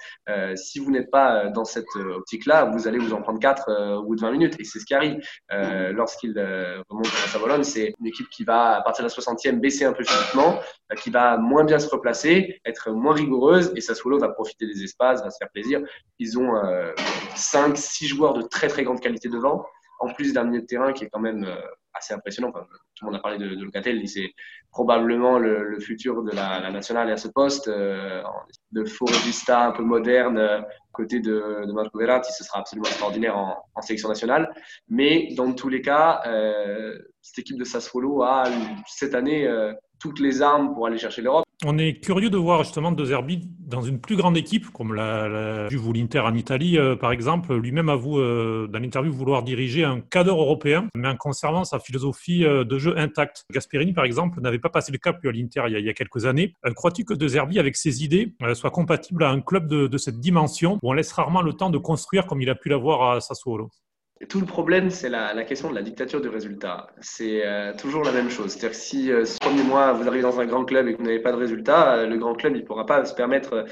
si 0.56 0.80
vous 0.80 0.92
n'êtes 0.92 1.10
pas 1.12 1.48
dans 1.48 1.66
cette 1.66 1.96
optique-là, 1.96 2.66
vous 2.66 2.88
allez 2.88 2.98
vous 2.98 3.14
en 3.14 3.22
prendre 3.22 3.40
quatre 3.40 3.72
au 3.98 4.04
bout 4.04 4.16
de 4.16 4.22
20 4.22 4.32
minutes. 4.32 4.56
Et 4.60 4.64
c'est 4.64 4.80
ce 4.80 4.86
qui 4.86 4.94
arrive 4.94 5.20
lorsqu'ils 5.50 6.38
remontent 6.90 7.10
à 7.10 7.28
Savolone. 7.30 7.64
C'est 7.64 7.94
une 8.00 8.08
équipe 8.08 8.30
qui 8.30 8.44
va, 8.44 8.76
à 8.78 8.82
partir 8.82 9.06
de 9.06 9.10
la 9.10 9.16
60e, 9.16 9.60
baisser 9.60 9.86
un 9.86 9.94
peu 9.94 10.04
physiquement, 10.04 10.60
qui 11.02 11.10
va 11.10 11.38
moins 11.38 11.64
bien 11.64 11.80
se 11.80 11.90
replacer, 11.90 12.60
être 12.66 12.92
moins 12.92 13.14
rigoureuse, 13.14 13.72
et 13.76 13.82
Sassuolo 13.82 14.20
va 14.20 14.30
profiter 14.30 14.66
des 14.66 14.84
espaces, 14.84 15.24
va 15.24 15.30
se 15.30 15.38
faire 15.38 15.50
plaisir. 15.50 15.82
Ils 16.20 16.38
ont 16.38 16.54
5 17.36 17.78
six 17.78 18.08
joueurs 18.08 18.34
de 18.34 18.42
très 18.42 18.68
très 18.68 18.84
grande 18.84 19.00
qualité 19.00 19.30
devant, 19.30 19.66
en 20.00 20.14
plus 20.14 20.34
d'un 20.34 20.44
milieu 20.44 20.62
de 20.62 20.66
terrain 20.66 20.94
qui 20.94 21.06
est 21.06 21.10
quand 21.10 21.20
même 21.20 21.44
euh, 21.44 21.56
assez 21.98 22.14
impressionnant. 22.14 22.52
Tout 22.52 23.06
le 23.06 23.08
monde 23.08 23.16
a 23.16 23.20
parlé 23.20 23.38
de, 23.38 23.56
de 23.56 23.64
Locatelli, 23.64 24.08
c'est 24.08 24.34
probablement 24.72 25.40
le, 25.40 25.80
futur 25.80 26.24
de 26.24 26.32
la, 26.32 26.60
la, 26.60 26.72
nationale 26.72 27.10
à 27.10 27.18
ce 27.18 27.28
poste. 27.28 27.68
Euh, 27.68 28.22
de 28.72 28.84
faux 28.84 29.08
un 29.50 29.72
peu 29.72 29.84
moderne, 29.84 30.38
euh, 30.38 30.62
côté 30.92 31.20
de, 31.20 31.72
Marco 31.74 31.98
Verratti, 31.98 32.32
ce 32.34 32.44
sera 32.44 32.60
absolument 32.60 32.88
extraordinaire 32.88 33.38
en, 33.38 33.82
sélection 33.82 34.10
nationale. 34.10 34.54
Mais 34.90 35.30
dans 35.36 35.54
tous 35.54 35.70
les 35.70 35.82
cas, 35.82 36.22
euh, 36.28 36.98
cette 37.22 37.40
équipe 37.40 37.58
de 37.58 37.64
Sassuolo 37.64 38.24
a 38.24 38.44
cette 38.86 39.16
année 39.16 39.48
toutes 40.00 40.20
les 40.20 40.42
armes 40.42 40.74
pour 40.74 40.88
aller 40.88 40.98
chercher 40.98 41.22
l'Europe. 41.22 41.47
On 41.66 41.80
est 41.80 42.00
curieux 42.04 42.30
de 42.30 42.38
voir 42.38 42.64
justement 42.64 42.92
De 42.92 43.04
Zerbi 43.04 43.50
dans 43.60 43.82
une 43.82 44.00
plus 44.00 44.16
grande 44.16 44.38
équipe, 44.38 44.70
comme 44.70 44.94
la, 44.94 45.28
la 45.28 45.70
Juve 45.70 45.92
l'Inter 45.92 46.20
en 46.20 46.36
Italie, 46.36 46.78
euh, 46.78 46.96
par 46.96 47.12
exemple. 47.12 47.56
Lui-même 47.56 47.90
avoue 47.90 48.20
euh, 48.20 48.68
dans 48.68 48.78
l'interview 48.78 49.12
vouloir 49.12 49.42
diriger 49.42 49.84
un 49.84 50.00
cadre 50.00 50.40
européen, 50.40 50.88
mais 50.94 51.08
en 51.08 51.16
conservant 51.16 51.64
sa 51.64 51.80
philosophie 51.80 52.46
euh, 52.46 52.64
de 52.64 52.78
jeu 52.78 52.96
intacte. 53.00 53.44
Gasperini, 53.52 53.94
par 53.94 54.06
exemple, 54.06 54.40
n'avait 54.40 54.60
pas 54.60 54.70
passé 54.70 54.92
le 54.92 55.00
cap 55.00 55.18
à 55.26 55.32
l'Inter 55.32 55.64
il, 55.68 55.80
y 55.80 55.90
a 55.90 55.94
quelques 55.94 56.28
années. 56.28 56.54
Euh, 56.68 56.74
Crois-tu 56.74 57.06
que 57.06 57.16
De 57.16 57.28
Zerbi, 57.28 57.58
avec 57.58 57.76
ses 57.76 58.04
idées, 58.04 58.36
soit 58.54 58.70
compatible 58.70 59.24
à 59.24 59.32
un 59.32 59.42
club 59.42 59.68
de, 59.68 59.88
de 59.88 59.98
cette 59.98 60.20
dimension, 60.20 60.78
où 60.84 60.92
on 60.92 60.94
laisse 60.94 61.12
rarement 61.12 61.42
le 61.42 61.54
temps 61.54 61.72
de 61.72 61.80
construire 61.80 62.28
comme 62.28 62.40
il 62.40 62.52
a 62.52 62.56
pu 62.56 62.70
l'avoir 62.70 63.14
à 63.14 63.20
Sassuolo? 63.20 63.72
Tout 64.30 64.40
le 64.40 64.46
problème, 64.46 64.90
c'est 64.90 65.10
la, 65.10 65.44
question 65.44 65.70
de 65.70 65.76
la 65.76 65.84
dictature 65.84 66.20
du 66.22 66.28
résultat. 66.28 66.88
C'est 67.00 67.46
euh, 67.46 67.74
toujours 67.78 68.04
la 68.04 68.12
même 68.12 68.30
chose. 68.30 68.52
C'est-à-dire 68.52 68.72
que 68.72 68.76
si 68.76 69.12
euh, 69.12 69.26
ce 69.26 69.38
premier 69.38 69.62
mois, 69.62 69.94
vous 69.94 70.08
arrivez 70.08 70.24
dans 70.24 70.40
un 70.40 70.46
grand 70.46 70.66
club 70.66 70.88
et 70.88 70.94
que 70.94 70.98
vous 70.98 71.04
n'avez 71.04 71.20
pas 71.20 71.32
de 71.32 71.38
résultat, 71.38 71.94
euh, 71.94 72.08
le 72.08 72.18
grand 72.18 72.34
club, 72.34 72.56
ne 72.56 72.62
pourra 72.62 72.86
pas 72.86 73.06
se 73.06 73.14
permettre 73.14 73.54
euh, 73.54 73.64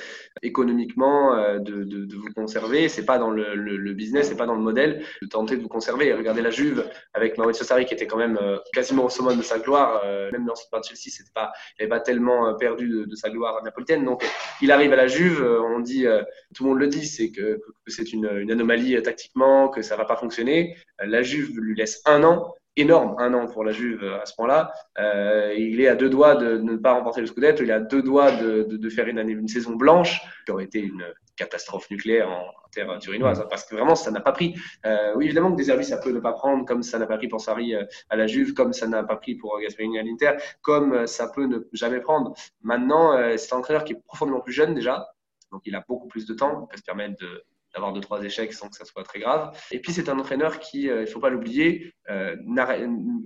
économiquement 0.43 1.35
de, 1.59 2.15
vous 2.15 2.33
conserver. 2.35 2.87
C'est 2.89 3.05
pas 3.05 3.17
dans 3.17 3.31
le, 3.31 3.55
le, 3.55 3.77
le 3.77 3.93
business, 3.93 4.29
c'est 4.29 4.37
pas 4.37 4.45
dans 4.45 4.55
le 4.55 4.61
modèle 4.61 5.03
de 5.21 5.27
tenter 5.27 5.57
de 5.57 5.61
vous 5.61 5.67
conserver. 5.67 6.13
Regardez 6.13 6.41
la 6.41 6.51
Juve 6.51 6.87
avec 7.13 7.37
Maurizio 7.37 7.65
Sarri 7.65 7.85
qui 7.85 7.93
était 7.93 8.05
quand 8.05 8.17
même 8.17 8.39
quasiment 8.73 9.05
au 9.05 9.09
summum 9.09 9.37
de 9.37 9.41
sa 9.41 9.59
gloire. 9.59 10.03
même 10.31 10.45
dans 10.45 10.55
ce 10.55 10.65
de 10.65 10.83
Chelsea, 10.83 11.09
c'était 11.09 11.31
pas, 11.33 11.51
pas 11.89 11.99
tellement 11.99 12.53
perdu 12.55 13.05
de, 13.07 13.15
sa 13.15 13.29
gloire 13.29 13.63
napolitaine. 13.63 14.05
Donc, 14.05 14.23
il 14.61 14.71
arrive 14.71 14.93
à 14.93 14.97
la 14.97 15.07
Juve. 15.07 15.43
on 15.43 15.79
dit, 15.79 16.05
tout 16.53 16.63
le 16.63 16.69
monde 16.69 16.79
le 16.79 16.87
dit, 16.87 17.05
c'est 17.05 17.31
que, 17.31 17.61
c'est 17.87 18.13
une, 18.13 18.51
anomalie 18.51 19.01
tactiquement, 19.01 19.69
que 19.69 19.81
ça 19.81 19.95
va 19.95 20.05
pas 20.05 20.15
fonctionner 20.15 20.34
fonctionner. 20.35 20.75
La 20.99 21.23
Juve 21.23 21.59
lui 21.59 21.75
laisse 21.75 22.01
un 22.05 22.23
an, 22.23 22.53
énorme, 22.75 23.15
un 23.19 23.33
an 23.33 23.47
pour 23.47 23.63
la 23.63 23.71
Juve 23.71 24.03
à 24.03 24.25
ce 24.25 24.33
point-là. 24.35 24.71
Euh, 24.99 25.53
il 25.57 25.79
est 25.79 25.87
à 25.87 25.95
deux 25.95 26.09
doigts 26.09 26.35
de, 26.35 26.57
ne 26.57 26.75
pas 26.75 26.93
remporter 26.93 27.21
le 27.21 27.27
Scudetto, 27.27 27.63
il 27.63 27.69
est 27.69 27.73
à 27.73 27.79
deux 27.79 28.01
doigts 28.01 28.31
de, 28.31 28.89
faire 28.89 29.07
une, 29.07 29.47
saison 29.47 29.75
blanche, 29.75 30.21
qui 30.45 30.51
aurait 30.51 30.65
été 30.65 30.79
une 30.79 31.05
catastrophe 31.35 31.89
nucléaire 31.89 32.29
en, 32.29 32.45
terre 32.71 32.99
turinoise, 32.99 33.39
hein, 33.39 33.47
parce 33.49 33.63
que 33.65 33.75
vraiment, 33.75 33.95
ça 33.95 34.11
n'a 34.11 34.19
pas 34.19 34.33
pris. 34.33 34.55
Euh, 34.85 35.13
oui, 35.15 35.25
évidemment 35.25 35.51
que 35.51 35.55
des 35.55 35.65
services, 35.65 35.87
ça 35.87 35.97
peut 35.97 36.11
ne 36.11 36.19
pas 36.19 36.33
prendre, 36.33 36.65
comme 36.65 36.83
ça 36.83 36.99
n'a 36.99 37.07
pas 37.07 37.17
pris 37.17 37.29
pour 37.29 37.39
Sarri 37.39 37.73
euh, 37.73 37.85
à 38.09 38.17
la 38.17 38.27
Juve, 38.27 38.53
comme 38.53 38.73
ça 38.73 38.87
n'a 38.87 39.03
pas 39.03 39.15
pris 39.15 39.35
pour 39.35 39.57
Gasperini 39.61 39.97
à 39.97 40.03
l'Inter, 40.03 40.33
comme 40.61 40.93
euh, 40.93 41.07
ça 41.07 41.29
peut 41.29 41.45
ne 41.45 41.59
jamais 41.71 42.01
prendre. 42.01 42.33
Maintenant, 42.61 43.13
euh, 43.13 43.37
c'est 43.37 43.53
un 43.53 43.59
entraîneur 43.59 43.85
qui 43.85 43.93
est 43.93 44.01
profondément 44.05 44.41
plus 44.41 44.53
jeune 44.53 44.73
déjà, 44.75 45.07
donc 45.51 45.61
il 45.65 45.75
a 45.75 45.83
beaucoup 45.87 46.07
plus 46.07 46.25
de 46.25 46.33
temps, 46.33 46.63
il 46.63 46.67
peut 46.71 46.77
se 46.77 46.83
permettre 46.83 47.15
de 47.21 47.43
d'avoir 47.75 47.93
deux 47.93 48.01
trois 48.01 48.23
échecs 48.23 48.53
sans 48.53 48.69
que 48.69 48.75
ça 48.75 48.85
soit 48.85 49.03
très 49.03 49.19
grave. 49.19 49.55
Et 49.71 49.79
puis 49.79 49.93
c'est 49.93 50.09
un 50.09 50.17
entraîneur 50.17 50.59
qui, 50.59 50.89
euh, 50.89 51.01
il 51.01 51.07
faut 51.07 51.19
pas 51.19 51.29
l'oublier, 51.29 51.93
euh, 52.09 52.35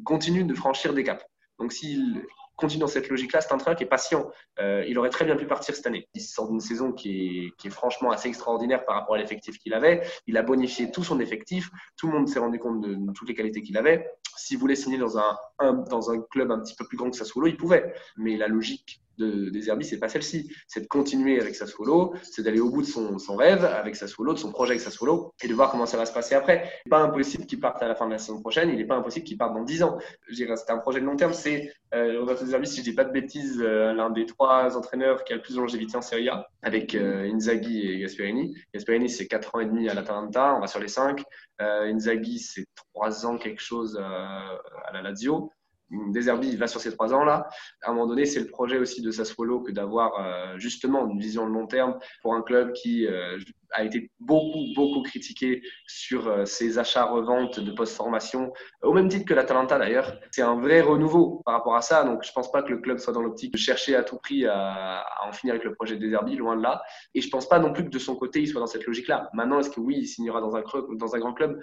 continue 0.03 0.43
de 0.43 0.53
franchir 0.53 0.93
des 0.93 1.03
caps. 1.03 1.23
Donc 1.59 1.71
s'il 1.71 2.25
continue 2.55 2.81
dans 2.81 2.87
cette 2.87 3.09
logique-là, 3.09 3.41
c'est 3.41 3.51
un 3.53 3.55
entraîneur 3.55 3.77
qui 3.77 3.83
est 3.83 3.87
patient. 3.87 4.29
Euh, 4.59 4.83
il 4.87 4.97
aurait 4.99 5.09
très 5.09 5.25
bien 5.25 5.35
pu 5.35 5.45
partir 5.45 5.75
cette 5.75 5.87
année. 5.87 6.07
Il 6.13 6.21
sort 6.21 6.49
d'une 6.49 6.59
saison 6.59 6.91
qui 6.91 7.45
est, 7.45 7.51
qui 7.57 7.67
est 7.67 7.71
franchement 7.71 8.11
assez 8.11 8.27
extraordinaire 8.27 8.85
par 8.85 8.95
rapport 8.95 9.15
à 9.15 9.17
l'effectif 9.17 9.57
qu'il 9.59 9.73
avait. 9.73 10.05
Il 10.27 10.37
a 10.37 10.43
bonifié 10.43 10.91
tout 10.91 11.03
son 11.03 11.19
effectif. 11.19 11.69
Tout 11.97 12.07
le 12.07 12.13
monde 12.13 12.27
s'est 12.27 12.39
rendu 12.39 12.59
compte 12.59 12.81
de, 12.81 12.95
de, 12.95 13.11
toutes 13.13 13.29
les 13.29 13.35
qualités 13.35 13.61
qu'il 13.61 13.77
avait. 13.77 14.05
S'il 14.35 14.57
voulait 14.57 14.75
signer 14.75 14.97
dans 14.97 15.17
un, 15.17 15.37
un, 15.59 15.73
dans 15.73 16.11
un 16.11 16.21
club 16.21 16.51
un 16.51 16.59
petit 16.59 16.75
peu 16.75 16.85
plus 16.85 16.97
grand 16.97 17.09
que 17.09 17.15
Sassuolo, 17.15 17.47
il 17.47 17.57
pouvait. 17.57 17.93
Mais 18.17 18.35
la 18.35 18.47
logique 18.47 19.01
de, 19.19 19.49
des 19.49 19.69
Herbis, 19.69 19.85
c'est 19.85 19.99
pas 19.99 20.09
celle-ci. 20.09 20.51
C'est 20.67 20.81
de 20.81 20.87
continuer 20.87 21.39
avec 21.39 21.55
Sassuolo, 21.55 22.13
c'est 22.23 22.41
d'aller 22.41 22.59
au 22.59 22.69
bout 22.69 22.81
de 22.81 22.87
son, 22.87 23.35
rêve 23.35 23.65
avec 23.65 23.95
Sassuolo, 23.95 24.33
de 24.33 24.39
son 24.39 24.51
projet 24.51 24.71
avec 24.71 24.81
Sassuolo, 24.81 25.33
et 25.43 25.47
de 25.47 25.53
voir 25.53 25.71
comment 25.71 25.85
ça 25.85 25.97
va 25.97 26.05
se 26.05 26.13
passer 26.13 26.35
après. 26.35 26.69
Pas 26.89 26.99
impossible 26.99 27.45
qu'il 27.45 27.59
parte 27.59 27.81
à 27.83 27.87
la 27.87 27.95
fin 27.95 28.07
de 28.07 28.11
la 28.11 28.17
saison 28.17 28.39
prochaine, 28.39 28.69
il 28.69 28.77
n'est 28.77 28.85
pas 28.85 28.95
impossible 28.95 29.25
qu'il 29.25 29.37
parte 29.37 29.53
dans 29.53 29.63
10 29.63 29.83
ans. 29.83 29.97
C'est 30.31 30.69
un 30.69 30.77
projet 30.77 31.01
de 31.01 31.05
long 31.05 31.15
terme. 31.15 31.33
C'est 31.33 31.71
euh, 31.93 32.19
Roberto 32.19 32.45
Herbis, 32.45 32.67
si 32.67 32.77
je 32.77 32.83
dis 32.83 32.93
pas 32.93 33.03
de 33.03 33.11
bêtises, 33.11 33.61
euh, 33.61 33.93
l'un 33.93 34.09
des 34.09 34.25
trois 34.25 34.77
entraîneurs 34.77 35.23
qui 35.23 35.33
a 35.33 35.35
le 35.35 35.41
plus 35.41 35.55
de 35.55 35.59
longévité 35.59 35.97
en 35.97 36.01
Serie 36.01 36.29
A, 36.29 36.47
avec 36.61 36.95
euh, 36.95 37.29
Inzaghi 37.31 37.87
et 37.87 37.99
Gasperini. 37.99 38.55
Gasperini, 38.73 39.09
c'est 39.09 39.27
4 39.27 39.55
ans 39.55 39.59
et 39.59 39.65
demi 39.65 39.89
à 39.89 39.93
l'Atalanta, 39.93 40.55
on 40.55 40.59
va 40.59 40.67
sur 40.67 40.79
les 40.79 40.87
5. 40.87 41.21
Euh, 41.61 41.91
Inzaghi, 41.91 42.39
c'est 42.39 42.65
3 42.93 43.25
ans 43.25 43.37
quelque 43.37 43.61
chose 43.61 43.97
à 43.97 44.91
la 44.93 45.01
Lazio. 45.01 45.51
Deserbi 45.91 46.55
va 46.55 46.67
sur 46.67 46.79
ces 46.79 46.91
trois 46.91 47.13
ans-là. 47.13 47.47
À 47.81 47.89
un 47.89 47.93
moment 47.93 48.07
donné, 48.07 48.25
c'est 48.25 48.39
le 48.39 48.47
projet 48.47 48.77
aussi 48.77 49.01
de 49.01 49.11
Sassuolo 49.11 49.61
que 49.61 49.71
d'avoir 49.71 50.13
euh, 50.19 50.57
justement 50.57 51.07
une 51.07 51.19
vision 51.19 51.47
de 51.47 51.53
long 51.53 51.67
terme 51.67 51.97
pour 52.21 52.33
un 52.35 52.41
club 52.41 52.73
qui 52.73 53.07
euh, 53.07 53.37
a 53.71 53.83
été 53.83 54.11
beaucoup, 54.19 54.59
beaucoup 54.75 55.01
critiqué 55.01 55.61
sur 55.87 56.27
euh, 56.27 56.45
ses 56.45 56.77
achats-reventes 56.77 57.59
de 57.59 57.71
post-formation, 57.71 58.53
au 58.81 58.93
même 58.93 59.07
titre 59.07 59.25
que 59.25 59.33
l'Atalanta 59.33 59.77
d'ailleurs. 59.77 60.19
C'est 60.31 60.41
un 60.41 60.59
vrai 60.59 60.81
renouveau 60.81 61.41
par 61.45 61.55
rapport 61.55 61.75
à 61.75 61.81
ça. 61.81 62.03
Donc, 62.03 62.23
je 62.23 62.31
pense 62.31 62.51
pas 62.51 62.63
que 62.63 62.69
le 62.69 62.77
club 62.77 62.99
soit 62.99 63.13
dans 63.13 63.21
l'optique 63.21 63.53
de 63.53 63.57
chercher 63.57 63.95
à 63.95 64.03
tout 64.03 64.17
prix 64.17 64.45
à, 64.45 65.05
en 65.27 65.31
finir 65.31 65.53
avec 65.53 65.65
le 65.65 65.73
projet 65.73 65.95
de 65.95 66.01
Deserbi, 66.01 66.35
loin 66.35 66.55
de 66.55 66.61
là. 66.61 66.81
Et 67.13 67.21
je 67.21 67.29
pense 67.29 67.47
pas 67.47 67.59
non 67.59 67.73
plus 67.73 67.83
que 67.83 67.89
de 67.89 67.99
son 67.99 68.15
côté, 68.15 68.41
il 68.41 68.47
soit 68.47 68.61
dans 68.61 68.67
cette 68.67 68.85
logique-là. 68.85 69.29
Maintenant, 69.33 69.59
est-ce 69.59 69.69
que 69.69 69.79
oui, 69.79 69.97
il 69.99 70.07
signera 70.07 70.41
dans 70.41 70.55
un 70.55 71.19
grand 71.19 71.33
club? 71.33 71.59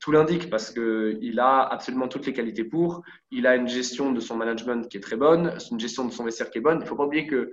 Tout 0.00 0.12
l'indique 0.12 0.50
parce 0.50 0.70
qu'il 0.70 1.40
a 1.40 1.62
absolument 1.62 2.08
toutes 2.08 2.26
les 2.26 2.32
qualités 2.32 2.64
pour. 2.64 3.02
Il 3.30 3.46
a 3.46 3.56
une 3.56 3.68
gestion 3.68 4.12
de 4.12 4.20
son 4.20 4.36
management 4.36 4.88
qui 4.88 4.96
est 4.96 5.00
très 5.00 5.16
bonne, 5.16 5.56
une 5.70 5.80
gestion 5.80 6.04
de 6.04 6.12
son 6.12 6.24
vestiaire 6.24 6.50
qui 6.50 6.58
est 6.58 6.60
bonne. 6.60 6.78
Il 6.78 6.84
ne 6.84 6.86
faut 6.86 6.96
pas 6.96 7.04
oublier 7.04 7.26
que 7.26 7.52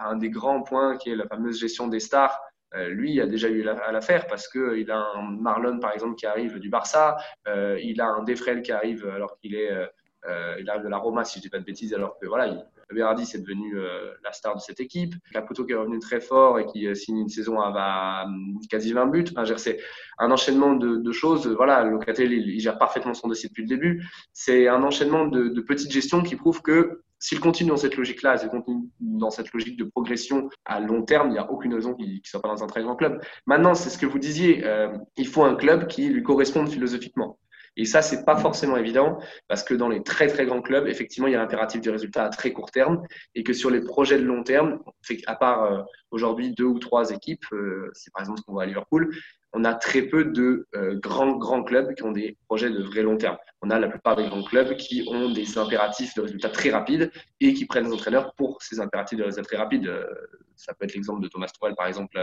un 0.00 0.16
des 0.16 0.30
grands 0.30 0.62
points 0.62 0.96
qui 0.96 1.10
est 1.10 1.16
la 1.16 1.26
fameuse 1.26 1.58
gestion 1.58 1.88
des 1.88 2.00
stars, 2.00 2.38
euh, 2.74 2.88
lui 2.88 3.20
a 3.20 3.26
déjà 3.26 3.48
eu 3.48 3.66
à 3.66 3.92
l'affaire 3.92 4.26
parce 4.26 4.46
qu'il 4.46 4.90
a 4.90 4.98
un 5.14 5.30
Marlon 5.30 5.78
par 5.80 5.92
exemple 5.92 6.16
qui 6.16 6.26
arrive 6.26 6.58
du 6.58 6.68
Barça, 6.68 7.16
euh, 7.46 7.78
il 7.82 8.00
a 8.00 8.06
un 8.08 8.22
Defrel 8.24 8.60
qui 8.60 8.72
arrive 8.72 9.06
alors 9.06 9.38
qu'il 9.38 9.54
est 9.54 9.70
euh, 9.70 10.56
il 10.60 10.68
arrive 10.68 10.82
de 10.82 10.88
la 10.88 10.98
Roma 10.98 11.24
si 11.24 11.38
je 11.38 11.44
dis 11.44 11.48
pas 11.48 11.60
de 11.60 11.64
bêtises 11.64 11.94
alors 11.94 12.18
que 12.18 12.26
voilà 12.26 12.48
il, 12.48 12.62
Berardi, 12.94 13.26
c'est 13.26 13.40
devenu 13.40 13.76
euh, 13.76 14.12
la 14.24 14.32
star 14.32 14.54
de 14.56 14.60
cette 14.60 14.80
équipe. 14.80 15.14
Caputo 15.32 15.64
qui 15.64 15.72
est 15.72 15.76
revenu 15.76 15.98
très 15.98 16.20
fort 16.20 16.58
et 16.58 16.66
qui 16.66 16.86
euh, 16.86 16.94
signe 16.94 17.18
une 17.18 17.28
saison 17.28 17.60
à, 17.60 17.72
à, 17.74 18.26
quasi 18.70 18.92
20 18.92 19.06
buts. 19.06 19.24
Enfin, 19.30 19.44
c'est 19.56 19.78
un 20.18 20.30
enchaînement 20.30 20.74
de, 20.74 21.12
choses. 21.12 21.46
Voilà, 21.48 21.84
Locatelli, 21.84 22.54
il, 22.54 22.60
gère 22.60 22.78
parfaitement 22.78 23.14
son 23.14 23.28
dossier 23.28 23.48
depuis 23.48 23.62
le 23.62 23.68
début. 23.68 24.04
C'est 24.32 24.68
un 24.68 24.82
enchaînement 24.82 25.26
de, 25.26 25.60
petites 25.60 25.90
gestions 25.90 26.22
qui 26.22 26.36
prouvent 26.36 26.62
que 26.62 27.02
s'il 27.18 27.40
continue 27.40 27.70
dans 27.70 27.76
cette 27.76 27.96
logique-là, 27.96 28.36
s'il 28.36 28.48
continue 28.48 28.88
dans 29.00 29.30
cette 29.30 29.52
logique 29.52 29.76
de 29.76 29.84
progression 29.84 30.48
à 30.64 30.80
long 30.80 31.02
terme, 31.02 31.28
il 31.28 31.32
n'y 31.32 31.38
a 31.38 31.50
aucune 31.50 31.74
raison 31.74 31.94
qu'il 31.94 32.14
ne 32.14 32.20
soit 32.22 32.40
pas 32.40 32.48
dans 32.48 32.62
un 32.62 32.68
très 32.68 32.82
grand 32.82 32.94
club. 32.94 33.20
Maintenant, 33.46 33.74
c'est 33.74 33.90
ce 33.90 33.98
que 33.98 34.06
vous 34.06 34.18
disiez, 34.18 34.64
euh, 34.64 34.96
il 35.16 35.26
faut 35.26 35.42
un 35.44 35.56
club 35.56 35.88
qui 35.88 36.08
lui 36.08 36.22
corresponde 36.22 36.68
philosophiquement. 36.68 37.38
Et 37.78 37.84
ça, 37.84 38.02
c'est 38.02 38.24
pas 38.24 38.36
forcément 38.36 38.76
évident 38.76 39.18
parce 39.46 39.62
que 39.62 39.72
dans 39.72 39.88
les 39.88 40.02
très 40.02 40.26
très 40.26 40.44
grands 40.44 40.60
clubs, 40.60 40.86
effectivement, 40.86 41.28
il 41.28 41.32
y 41.32 41.36
a 41.36 41.38
l'impératif 41.38 41.80
du 41.80 41.88
résultat 41.88 42.24
à 42.24 42.28
très 42.28 42.52
court 42.52 42.70
terme 42.70 43.02
et 43.34 43.44
que 43.44 43.54
sur 43.54 43.70
les 43.70 43.80
projets 43.80 44.18
de 44.18 44.24
long 44.24 44.42
terme, 44.42 44.80
à 45.26 45.36
part 45.36 45.62
euh, 45.62 45.82
aujourd'hui 46.10 46.52
deux 46.52 46.64
ou 46.64 46.78
trois 46.80 47.10
équipes, 47.10 47.44
c'est 47.92 48.12
par 48.12 48.22
exemple 48.22 48.40
ce 48.40 48.44
qu'on 48.44 48.52
voit 48.52 48.64
à 48.64 48.66
Liverpool, 48.66 49.14
on 49.52 49.64
a 49.64 49.74
très 49.74 50.02
peu 50.02 50.24
de 50.24 50.66
euh, 50.74 50.98
grands, 50.98 51.62
clubs 51.62 51.94
qui 51.94 52.02
ont 52.02 52.12
des 52.12 52.36
projets 52.46 52.70
de 52.70 52.82
vrai 52.82 53.02
long 53.02 53.16
terme. 53.16 53.36
On 53.62 53.70
a 53.70 53.78
la 53.78 53.88
plupart 53.88 54.16
des 54.16 54.28
grands 54.28 54.42
clubs 54.42 54.76
qui 54.76 55.06
ont 55.08 55.30
des 55.30 55.58
impératifs 55.58 56.14
de 56.14 56.20
résultats 56.22 56.50
très 56.50 56.70
rapides 56.70 57.10
et 57.40 57.54
qui 57.54 57.66
prennent 57.66 57.84
des 57.84 57.92
entraîneurs 57.92 58.34
pour 58.34 58.62
ces 58.62 58.80
impératifs 58.80 59.18
de 59.18 59.24
résultats 59.24 59.46
très 59.46 59.56
rapides. 59.56 59.86
Euh, 59.86 60.06
ça 60.56 60.74
peut 60.74 60.84
être 60.84 60.94
l'exemple 60.94 61.22
de 61.22 61.28
Thomas 61.28 61.46
Tuchel, 61.46 61.74
par 61.76 61.86
exemple, 61.86 62.20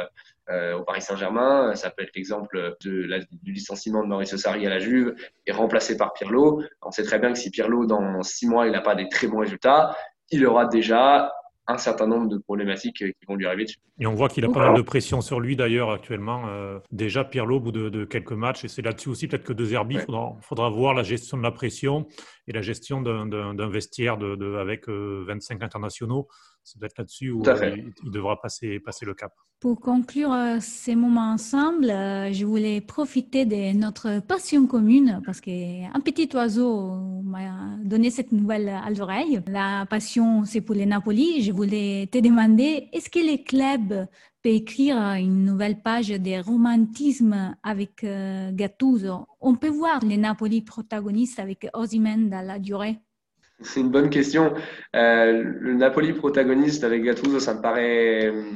euh, 0.49 0.77
au 0.77 0.83
Paris 0.83 1.01
Saint-Germain. 1.01 1.73
Ça 1.75 1.89
peut 1.89 2.03
être 2.03 2.15
l'exemple 2.15 2.75
du 2.81 3.07
licenciement 3.45 4.03
de 4.03 4.07
Mauricio 4.07 4.37
Sarri 4.37 4.67
à 4.67 4.69
la 4.69 4.79
Juve 4.79 5.15
et 5.45 5.51
remplacé 5.51 5.97
par 5.97 6.13
Pirlo. 6.13 6.61
On 6.81 6.91
sait 6.91 7.03
très 7.03 7.17
bien 7.17 7.31
que 7.31 7.39
si 7.39 7.49
Pirlo, 7.49 7.85
dans 7.85 8.21
six 8.23 8.47
mois, 8.47 8.67
il 8.67 8.73
n'a 8.73 8.81
pas 8.81 8.95
des 8.95 9.07
très 9.07 9.27
bons 9.27 9.39
résultats, 9.39 9.95
il 10.31 10.45
aura 10.45 10.65
déjà 10.65 11.31
un 11.67 11.77
certain 11.77 12.07
nombre 12.07 12.27
de 12.29 12.37
problématiques 12.37 13.01
euh, 13.01 13.07
qui 13.07 13.25
vont 13.27 13.35
lui 13.35 13.45
arriver 13.45 13.65
dessus. 13.65 13.79
Et 13.99 14.05
on 14.05 14.13
voit 14.13 14.29
qu'il 14.29 14.45
a 14.45 14.49
pas 14.49 14.67
mal 14.67 14.75
de 14.75 14.81
pression 14.81 15.21
sur 15.21 15.39
lui 15.39 15.55
d'ailleurs 15.55 15.91
actuellement. 15.91 16.47
Euh, 16.47 16.79
déjà 16.91 17.23
Pirlo 17.23 17.57
au 17.57 17.59
bout 17.59 17.71
de, 17.71 18.05
quelques 18.05 18.33
matchs, 18.33 18.65
et 18.65 18.67
c'est 18.67 18.81
là-dessus 18.81 19.09
aussi 19.09 19.27
peut-être 19.27 19.43
que 19.43 19.53
De 19.53 19.65
Zerbi, 19.65 19.95
il 19.95 20.01
faudra, 20.41 20.69
voir 20.69 20.93
la 20.93 21.03
gestion 21.03 21.37
de 21.37 21.43
la 21.43 21.51
pression 21.51 22.07
et 22.47 22.53
la 22.53 22.61
gestion 22.61 23.01
d'un 23.01 23.69
vestiaire 23.69 24.17
de, 24.17 24.55
avec 24.57 24.87
25 24.87 25.63
euh, 25.63 25.67
internationaux. 26.65 26.65
C'est 26.65 26.79
peut-être 26.79 26.97
là-dessus 26.97 27.31
où 27.31 27.43
il, 28.03 28.11
devra 28.11 28.39
passer, 28.41 28.79
passer 28.79 29.05
le 29.05 29.13
cap. 29.13 29.31
Pour 29.59 29.79
conclure 29.79 30.35
ces 30.59 30.95
moments 30.95 31.31
ensemble, 31.31 31.87
je 31.87 32.45
voulais 32.45 32.81
profiter 32.81 33.45
de 33.45 33.75
notre 33.75 34.19
passion 34.19 34.67
commune 34.67 35.21
parce 35.25 35.41
qu'un 35.41 35.99
petit 36.03 36.29
oiseau 36.33 37.21
m'a 37.23 37.77
donné 37.83 38.09
cette 38.11 38.31
nouvelle 38.31 38.69
à 38.69 38.89
l'oreille. 38.91 39.41
La 39.47 39.85
passion, 39.89 40.43
c'est 40.45 40.61
pour 40.61 40.75
les 40.75 40.85
Napoli. 40.85 41.41
Je 41.41 41.51
voulais 41.51 42.07
te 42.11 42.17
demander, 42.17 42.89
est-ce 42.91 43.09
que 43.09 43.19
les 43.19 43.43
clubs 43.43 44.07
peuvent 44.43 44.53
écrire 44.53 44.97
une 45.13 45.45
nouvelle 45.45 45.81
page 45.81 46.09
de 46.09 46.43
romantisme 46.43 47.55
avec 47.63 48.03
euh, 48.03 48.51
Gattuso? 48.51 49.25
On 49.39 49.55
peut 49.55 49.69
voir 49.69 49.99
les 50.03 50.17
Napoli 50.17 50.61
protagonistes 50.61 51.39
avec 51.39 51.67
Osimhen 51.73 52.29
dans 52.29 52.45
la 52.45 52.59
durée 52.59 52.99
C'est 53.61 53.79
une 53.79 53.89
bonne 53.89 54.09
question. 54.09 54.53
Euh, 54.95 55.43
le 55.43 55.73
Napoli 55.73 56.13
protagoniste 56.13 56.83
avec 56.83 57.03
Gattuso, 57.03 57.39
ça 57.39 57.53
me 57.53 57.61
paraît 57.61 58.27
euh, 58.27 58.51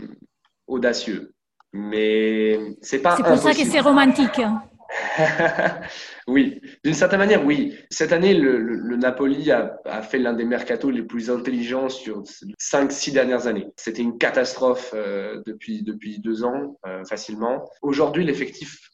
audacieux. 0.68 1.34
Mais 1.72 2.60
c'est 2.82 3.00
pas. 3.00 3.16
C'est 3.16 3.24
pour 3.24 3.38
ça 3.38 3.54
que 3.54 3.64
c'est 3.64 3.80
romantique. 3.80 4.42
oui, 6.28 6.62
d'une 6.84 6.94
certaine 6.94 7.20
manière, 7.20 7.46
oui. 7.46 7.76
Cette 7.90 8.12
année, 8.12 8.34
le, 8.34 8.96
Napoli 8.96 9.52
a, 9.52 10.02
fait 10.02 10.18
l'un 10.18 10.34
des 10.34 10.46
mercatos 10.46 10.92
les 10.92 11.04
plus 11.04 11.30
intelligents 11.30 11.90
sur 11.90 12.24
5-6 12.24 13.14
dernières 13.14 13.48
années. 13.48 13.68
C'était 13.76 14.02
une 14.02 14.18
catastrophe 14.18 14.92
euh, 14.94 15.42
depuis, 15.46 15.84
depuis 15.84 16.20
deux 16.20 16.44
ans, 16.44 16.78
euh, 16.88 17.04
facilement. 17.06 17.70
Aujourd'hui, 17.82 18.26
l'effectif 18.26 18.90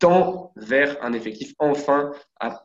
tend 0.00 0.52
vers 0.56 0.96
un 1.04 1.12
effectif 1.12 1.52
enfin 1.58 2.10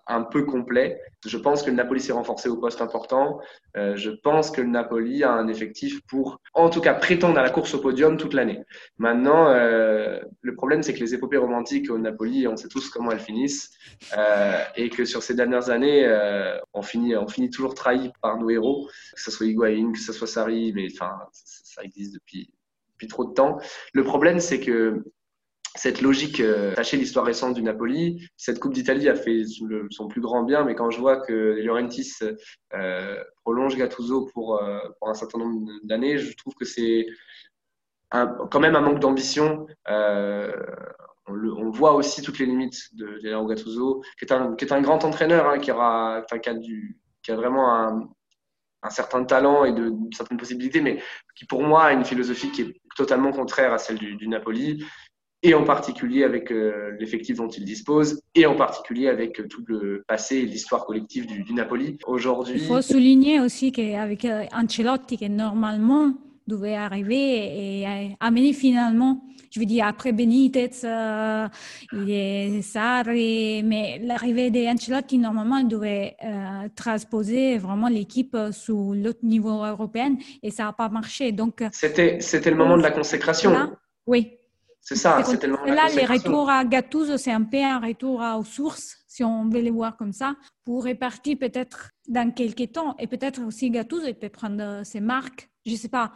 un 0.07 0.23
peu 0.23 0.43
complet. 0.45 0.99
Je 1.25 1.37
pense 1.37 1.63
que 1.63 1.69
le 1.69 1.75
Napoli 1.75 1.99
s'est 1.99 2.13
renforcé 2.13 2.47
au 2.47 2.55
poste 2.55 2.81
important. 2.81 3.39
Euh, 3.75 3.95
je 3.97 4.09
pense 4.09 4.51
que 4.51 4.61
le 4.61 4.69
Napoli 4.69 5.23
a 5.23 5.31
un 5.31 5.49
effectif 5.49 5.99
pour, 6.07 6.39
en 6.53 6.69
tout 6.69 6.79
cas, 6.79 6.93
prétendre 6.93 7.37
à 7.37 7.43
la 7.43 7.49
course 7.49 7.73
au 7.73 7.79
podium 7.79 8.17
toute 8.17 8.33
l'année. 8.33 8.61
Maintenant, 8.97 9.49
euh, 9.49 10.21
le 10.41 10.55
problème, 10.55 10.81
c'est 10.81 10.93
que 10.93 10.99
les 11.01 11.13
épopées 11.13 11.37
romantiques 11.37 11.91
au 11.91 11.97
Napoli, 11.97 12.47
on 12.47 12.55
sait 12.55 12.69
tous 12.69 12.89
comment 12.89 13.11
elles 13.11 13.19
finissent, 13.19 13.69
euh, 14.17 14.57
et 14.77 14.89
que 14.89 15.03
sur 15.03 15.21
ces 15.21 15.35
dernières 15.35 15.69
années, 15.69 16.07
on 16.73 16.81
finit, 16.81 17.49
toujours 17.51 17.75
trahi 17.75 18.11
par 18.21 18.37
nos 18.37 18.49
héros, 18.49 18.87
que 19.13 19.21
ce 19.21 19.29
soit 19.29 19.45
Higuain, 19.45 19.91
que 19.91 19.99
ce 19.99 20.13
soit 20.13 20.27
Sarri, 20.27 20.71
mais 20.73 20.87
enfin, 20.93 21.11
ça 21.33 21.83
existe 21.83 22.13
depuis 22.13 22.49
trop 23.09 23.25
de 23.25 23.33
temps. 23.33 23.59
Le 23.93 24.03
problème, 24.03 24.39
c'est 24.39 24.59
que 24.59 25.03
cette 25.75 26.01
logique, 26.01 26.39
euh, 26.39 26.73
l'histoire 26.93 27.25
récente 27.25 27.53
du 27.53 27.61
Napoli. 27.61 28.27
Cette 28.37 28.59
Coupe 28.59 28.73
d'Italie 28.73 29.09
a 29.09 29.15
fait 29.15 29.43
son 29.89 30.07
plus 30.07 30.21
grand 30.21 30.43
bien, 30.43 30.63
mais 30.63 30.73
quand 30.73 30.89
je 30.89 30.99
vois 30.99 31.17
que 31.17 31.61
Laurentis 31.61 32.13
euh, 32.73 33.23
prolonge 33.43 33.75
Gattuso 33.75 34.29
pour, 34.33 34.61
euh, 34.61 34.79
pour 34.99 35.09
un 35.09 35.13
certain 35.13 35.39
nombre 35.39 35.69
d'années, 35.83 36.17
je 36.17 36.35
trouve 36.37 36.53
que 36.55 36.65
c'est 36.65 37.05
quand 38.11 38.59
même 38.59 38.75
un 38.75 38.81
manque 38.81 38.99
d'ambition. 38.99 39.67
Euh, 39.89 40.53
on, 41.27 41.69
voit 41.71 41.93
aussi 41.93 42.21
toutes 42.21 42.39
les 42.39 42.45
limites 42.45 42.95
de 42.95 43.19
Gennaro 43.21 43.45
Gattuso, 43.45 44.01
qui 44.17 44.25
est 44.25 44.71
un, 44.71 44.81
grand 44.81 45.03
entraîneur, 45.03 45.49
hein, 45.49 45.59
qui, 45.59 45.71
a 45.71 46.23
vraiment 47.35 47.75
un, 47.75 48.09
certain 48.89 49.25
talent 49.25 49.65
et 49.65 49.73
de, 49.73 49.91
certaines 50.15 50.37
possibilités, 50.37 50.79
mais 50.79 51.01
qui 51.35 51.45
pour 51.45 51.63
moi 51.63 51.85
a 51.85 51.93
une 51.93 52.05
philosophie 52.05 52.51
qui 52.51 52.61
est 52.61 52.81
totalement 52.95 53.33
contraire 53.33 53.73
à 53.73 53.79
celle 53.79 53.97
du 53.97 54.27
Napoli 54.29 54.85
et 55.45 55.53
en 55.53 55.63
particulier 55.63 56.23
avec 56.23 56.51
euh, 56.51 56.95
l'effectif 56.99 57.37
dont 57.37 57.47
il 57.47 57.63
dispose, 57.65 58.19
et 58.33 58.47
en 58.47 58.55
particulier 58.55 59.07
avec 59.09 59.39
euh, 59.39 59.47
tout 59.47 59.63
le 59.67 60.03
passé 60.07 60.37
et 60.37 60.45
l'histoire 60.45 60.85
collective 60.85 61.27
du, 61.27 61.53
Napoli. 61.53 61.99
Aujourd'hui, 62.07 62.55
il 62.55 62.61
faut 62.61 62.81
souligner 62.81 63.39
aussi 63.39 63.71
qu'avec 63.71 64.25
euh, 64.25 64.45
Ancelotti, 64.51 65.17
qui 65.17 65.29
normalement 65.29 66.15
devait 66.47 66.75
arriver 66.75 67.81
et 67.81 68.15
amener 68.19 68.53
finalement, 68.53 69.23
je 69.51 69.59
veux 69.59 69.65
dire, 69.67 69.85
après 69.85 70.11
Benitez, 70.11 70.71
il 70.83 72.11
est 72.11 72.61
Sarri, 72.61 73.63
mais 73.63 73.99
l'arrivée 74.03 74.51
d'Ancelotti, 74.51 75.17
normalement, 75.17 75.63
devait 75.63 76.15
transposer 76.75 77.57
vraiment 77.57 77.87
l'équipe 77.87 78.37
sous 78.51 78.93
l'autre 78.93 79.23
niveau 79.23 79.63
européen 79.65 80.17
et 80.43 80.51
ça 80.51 80.65
n'a 80.65 80.73
pas 80.73 80.89
marché. 80.89 81.31
Donc, 81.31 81.63
c'était, 81.71 82.19
c'était 82.19 82.51
le 82.51 82.57
moment 82.57 82.77
de 82.77 82.83
la 82.83 82.91
consécration. 82.91 83.71
oui. 84.05 84.37
C'est 84.87 84.97
ça, 84.97 85.19
c'est 85.23 85.39
tellement. 85.39 85.65
Là, 85.65 85.87
les 85.95 86.05
retours 86.05 86.47
à 86.47 86.63
Gattuso, 86.63 87.17
c'est 87.17 87.31
un 87.31 87.41
peu 87.41 87.57
un 87.57 87.79
retour 87.79 88.21
aux 88.21 88.43
sources, 88.43 88.97
si 89.07 89.23
on 89.23 89.49
veut 89.49 89.59
les 89.59 89.71
voir 89.71 89.97
comme 89.97 90.13
ça, 90.13 90.35
pour 90.63 90.83
répartir 90.83 91.39
peut-être 91.39 91.89
dans 92.07 92.31
quelques 92.31 92.71
temps. 92.71 92.95
Et 92.99 93.07
peut-être 93.07 93.41
aussi 93.41 93.71
Gattuso, 93.71 94.05
il 94.05 94.13
peut 94.13 94.29
prendre 94.29 94.85
ses 94.85 94.99
marques, 94.99 95.49
je 95.65 95.71
ne 95.71 95.77
sais 95.77 95.89
pas. 95.89 96.13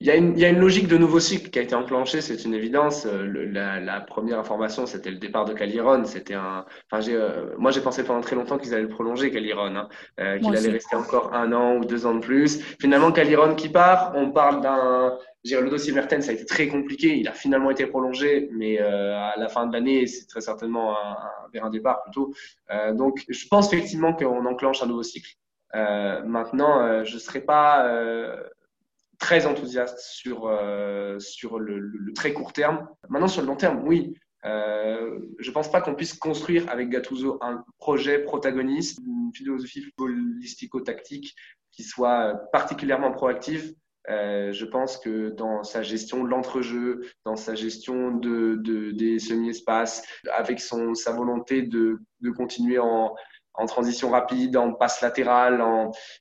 Il 0.00 0.06
y, 0.06 0.10
a 0.10 0.16
une, 0.16 0.32
il 0.32 0.38
y, 0.38 0.44
a 0.44 0.48
une, 0.48 0.58
logique 0.58 0.88
de 0.88 0.96
nouveau 0.96 1.20
cycle 1.20 1.50
qui 1.50 1.58
a 1.58 1.62
été 1.62 1.74
enclenchée, 1.74 2.20
c'est 2.20 2.44
une 2.44 2.54
évidence. 2.54 3.06
Euh, 3.06 3.26
la, 3.50 3.80
la, 3.80 4.00
première 4.00 4.38
information, 4.38 4.86
c'était 4.86 5.10
le 5.10 5.18
départ 5.18 5.44
de 5.44 5.52
Caliron. 5.52 6.04
C'était 6.04 6.34
un. 6.34 6.64
Enfin, 6.90 7.06
euh, 7.10 7.54
moi, 7.58 7.70
j'ai 7.70 7.80
pensé 7.80 8.04
pendant 8.04 8.20
très 8.20 8.36
longtemps 8.36 8.58
qu'ils 8.58 8.74
allaient 8.74 8.82
le 8.82 8.88
prolonger, 8.88 9.30
Caliron, 9.30 9.76
hein, 9.76 9.88
euh, 10.20 10.38
qu'il 10.38 10.54
allait 10.54 10.70
rester 10.70 10.96
encore 10.96 11.34
un 11.34 11.52
an 11.52 11.76
ou 11.76 11.84
deux 11.84 12.06
ans 12.06 12.14
de 12.14 12.20
plus. 12.20 12.60
Finalement, 12.80 13.12
Caliron 13.12 13.54
qui 13.54 13.68
part, 13.68 14.12
on 14.14 14.30
parle 14.30 14.60
d'un. 14.60 15.16
Le 15.48 15.70
dossier 15.70 15.92
Mertens, 15.92 16.22
ça 16.22 16.32
a 16.32 16.34
été 16.34 16.44
très 16.44 16.66
compliqué. 16.66 17.16
Il 17.16 17.28
a 17.28 17.32
finalement 17.32 17.70
été 17.70 17.86
prolongé, 17.86 18.48
mais 18.52 18.78
à 18.78 19.34
la 19.36 19.48
fin 19.48 19.66
de 19.68 19.72
l'année, 19.72 20.08
c'est 20.08 20.26
très 20.26 20.40
certainement 20.40 20.96
un, 20.98 21.16
vers 21.52 21.64
un 21.64 21.70
départ 21.70 22.02
plutôt. 22.02 22.34
donc, 22.94 23.24
je 23.28 23.46
pense 23.48 23.72
effectivement 23.72 24.12
qu'on 24.12 24.44
enclenche 24.44 24.82
un 24.82 24.86
nouveau 24.86 25.04
cycle. 25.04 25.36
maintenant, 25.72 27.04
je 27.04 27.14
ne 27.14 27.20
serais 27.20 27.42
pas 27.42 27.88
très 29.18 29.46
enthousiaste 29.46 29.98
sur, 29.98 30.46
euh, 30.46 31.18
sur 31.18 31.58
le, 31.58 32.12
très 32.14 32.32
court 32.32 32.52
terme. 32.52 32.88
Maintenant, 33.08 33.28
sur 33.28 33.42
le 33.42 33.48
long 33.48 33.56
terme, 33.56 33.82
oui. 33.86 34.14
Euh, 34.44 35.18
je 35.38 35.48
ne 35.48 35.54
pense 35.54 35.70
pas 35.70 35.80
qu'on 35.80 35.94
puisse 35.94 36.14
construire 36.14 36.68
avec 36.70 36.88
Gattuso 36.88 37.38
un 37.40 37.64
projet 37.78 38.20
protagoniste, 38.20 39.00
une 39.04 39.32
philosophie 39.34 39.82
footballistico-tactique 39.82 41.34
qui 41.72 41.82
soit 41.82 42.34
particulièrement 42.52 43.10
proactive. 43.10 43.74
Euh, 44.08 44.52
je 44.52 44.64
pense 44.64 44.98
que 44.98 45.30
dans 45.30 45.64
sa 45.64 45.82
gestion 45.82 46.22
de 46.22 46.28
l'entrejeu, 46.28 47.02
dans 47.24 47.34
sa 47.34 47.56
gestion 47.56 48.12
de, 48.12 48.54
de 48.54 48.92
des 48.92 49.18
semi-espaces, 49.18 50.06
avec 50.32 50.60
son, 50.60 50.94
sa 50.94 51.10
volonté 51.10 51.62
de, 51.62 51.98
de 52.20 52.30
continuer 52.30 52.78
en, 52.78 53.16
en 53.56 53.66
transition 53.66 54.10
rapide, 54.10 54.56
en 54.56 54.72
passe 54.72 55.00
latérale. 55.00 55.62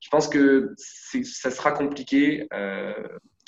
Je 0.02 0.10
pense 0.10 0.28
que 0.28 0.74
ça 0.78 1.52
sera 1.52 1.72
compliqué 1.72 2.48
euh, 2.54 2.94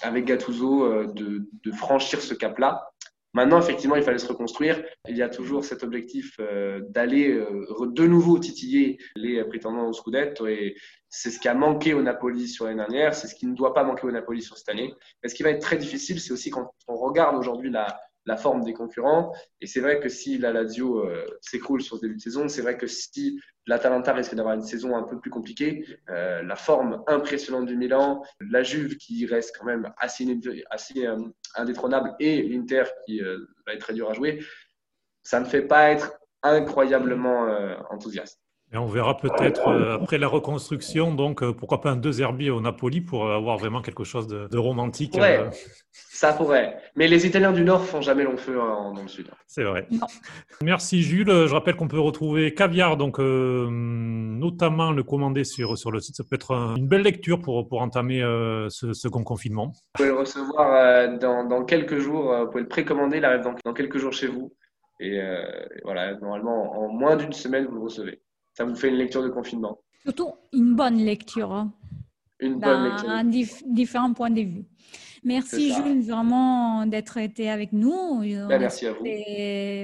avec 0.01 0.25
Gattuso 0.25 0.85
euh, 0.85 1.07
de, 1.13 1.47
de, 1.63 1.71
franchir 1.71 2.21
ce 2.21 2.33
cap-là. 2.33 2.89
Maintenant, 3.33 3.59
effectivement, 3.59 3.95
il 3.95 4.03
fallait 4.03 4.17
se 4.17 4.27
reconstruire. 4.27 4.83
Il 5.07 5.15
y 5.15 5.21
a 5.21 5.29
toujours 5.29 5.63
cet 5.63 5.83
objectif 5.83 6.35
euh, 6.39 6.81
d'aller 6.89 7.39
de 7.79 8.07
nouveau 8.07 8.39
titiller 8.39 8.97
les 9.15 9.43
prétendants 9.43 9.87
au 9.87 9.93
Scudetto 9.93 10.47
et 10.47 10.75
c'est 11.09 11.29
ce 11.29 11.39
qui 11.39 11.47
a 11.47 11.53
manqué 11.53 11.93
au 11.93 12.01
Napoli 12.01 12.47
sur 12.47 12.65
l'année 12.65 12.77
dernière, 12.77 13.15
c'est 13.15 13.27
ce 13.27 13.35
qui 13.35 13.45
ne 13.45 13.55
doit 13.55 13.73
pas 13.73 13.83
manquer 13.83 14.07
au 14.07 14.11
Napoli 14.11 14.41
sur 14.41 14.57
cette 14.57 14.69
année. 14.69 14.93
Mais 15.21 15.29
ce 15.29 15.35
qui 15.35 15.43
va 15.43 15.51
être 15.51 15.61
très 15.61 15.77
difficile, 15.77 16.19
c'est 16.19 16.33
aussi 16.33 16.49
quand 16.49 16.71
on 16.87 16.95
regarde 16.95 17.35
aujourd'hui 17.35 17.69
la, 17.69 17.99
la 18.27 18.37
forme 18.37 18.63
des 18.63 18.73
concurrents. 18.73 19.33
Et 19.61 19.67
c'est 19.67 19.79
vrai 19.79 19.99
que 19.99 20.09
si 20.09 20.37
la 20.37 20.51
Lazio 20.51 20.99
euh, 20.99 21.25
s'écroule 21.41 21.81
sur 21.81 21.95
ce 21.95 22.01
début 22.01 22.17
de 22.17 22.21
saison, 22.21 22.47
c'est 22.47 22.61
vrai 22.61 22.77
que 22.77 22.85
si 22.85 23.39
l'Atalanta 23.65 24.13
risque 24.13 24.35
d'avoir 24.35 24.53
une 24.53 24.61
saison 24.61 24.95
un 24.95 25.03
peu 25.03 25.19
plus 25.19 25.31
compliquée, 25.31 25.85
euh, 26.09 26.43
la 26.43 26.55
forme 26.55 27.03
impressionnante 27.07 27.65
du 27.65 27.77
Milan, 27.77 28.23
la 28.39 28.63
Juve 28.63 28.97
qui 28.97 29.25
reste 29.25 29.55
quand 29.57 29.65
même 29.65 29.91
assez, 29.97 30.27
euh, 30.27 31.17
indétrônable 31.55 32.15
et 32.19 32.43
l'Inter 32.43 32.83
qui 33.05 33.21
va 33.21 33.73
être 33.73 33.81
très 33.81 33.93
dur 33.93 34.09
à 34.09 34.13
jouer, 34.13 34.43
ça 35.23 35.39
ne 35.39 35.45
fait 35.45 35.63
pas 35.63 35.89
être 35.89 36.13
incroyablement 36.43 37.47
enthousiaste. 37.89 38.46
Et 38.73 38.77
on 38.77 38.85
verra 38.85 39.15
peut-être 39.15 39.69
euh, 39.69 39.95
après 39.95 40.17
la 40.17 40.27
reconstruction, 40.27 41.13
donc 41.13 41.41
euh, 41.41 41.53
pourquoi 41.53 41.79
pas 41.79 41.91
un 41.91 41.95
deux 41.95 42.11
Zerbi 42.11 42.49
au 42.49 42.59
Napoli 42.59 42.99
pour 42.99 43.31
avoir 43.31 43.57
vraiment 43.57 43.81
quelque 43.81 44.03
chose 44.03 44.27
de, 44.27 44.57
romantique. 44.57 45.13
Ouais, 45.15 45.39
euh. 45.39 45.49
ça 45.93 46.33
pourrait. 46.33 46.77
Mais 46.97 47.07
les 47.07 47.25
Italiens 47.25 47.53
du 47.53 47.63
Nord 47.63 47.85
font 47.85 48.01
jamais 48.01 48.25
long 48.25 48.35
feu 48.35 48.55
dans 48.55 49.01
le 49.01 49.07
Sud. 49.07 49.29
C'est 49.47 49.63
vrai. 49.63 49.87
Merci 50.61 51.01
Jules. 51.01 51.29
Je 51.47 51.53
rappelle 51.53 51.77
qu'on 51.77 51.87
peut 51.87 51.99
retrouver 51.99 52.53
Caviar, 52.53 52.97
donc 52.97 53.19
notamment 53.19 54.91
le 54.91 55.03
commander 55.03 55.45
sur, 55.45 55.77
sur 55.77 55.89
le 55.89 56.01
site. 56.01 56.17
Ça 56.17 56.25
peut 56.29 56.35
être 56.35 56.51
une 56.75 56.89
belle 56.89 57.03
lecture 57.03 57.39
pour, 57.39 57.69
pour 57.69 57.81
entamer 57.81 58.19
ce 58.67 58.91
second 58.91 59.23
confinement. 59.23 59.67
Vous 59.67 59.91
pouvez 59.93 60.09
le 60.09 60.15
recevoir 60.15 61.17
dans, 61.19 61.45
dans, 61.45 61.63
quelques 61.63 61.99
jours. 61.99 62.35
Vous 62.37 62.47
pouvez 62.47 62.63
le 62.63 62.67
précommander. 62.67 63.17
Il 63.17 63.25
arrive 63.25 63.43
dans, 63.43 63.55
dans 63.63 63.73
quelques 63.73 63.97
jours 63.97 64.11
chez 64.11 64.27
vous. 64.27 64.53
Et 64.99 65.21
voilà, 65.85 66.15
normalement, 66.15 66.83
en 66.83 66.89
moins 66.89 67.15
d'une 67.15 67.33
semaine, 67.33 67.65
vous 67.67 67.75
le 67.75 67.83
recevez 67.83 68.19
ça 68.57 68.65
vous 68.65 68.75
fait 68.75 68.89
une 68.89 68.95
lecture 68.95 69.21
de 69.21 69.29
confinement. 69.29 69.79
Surtout 70.01 70.31
une 70.51 70.75
bonne 70.75 70.97
lecture. 70.97 71.51
Hein. 71.53 71.71
Une 72.39 72.59
bonne 72.59 72.85
lecture. 72.85 73.09
Un 73.09 73.23
différents 73.23 74.13
points 74.13 74.31
de 74.31 74.41
vue. 74.41 74.65
Merci 75.23 75.73
Jules 75.73 76.01
vraiment 76.01 76.87
d'être 76.87 77.17
été 77.17 77.51
avec 77.51 77.71
nous. 77.71 78.21
Ben, 78.21 78.59
merci 78.59 78.87
à 78.87 78.93
vous. 78.93 79.05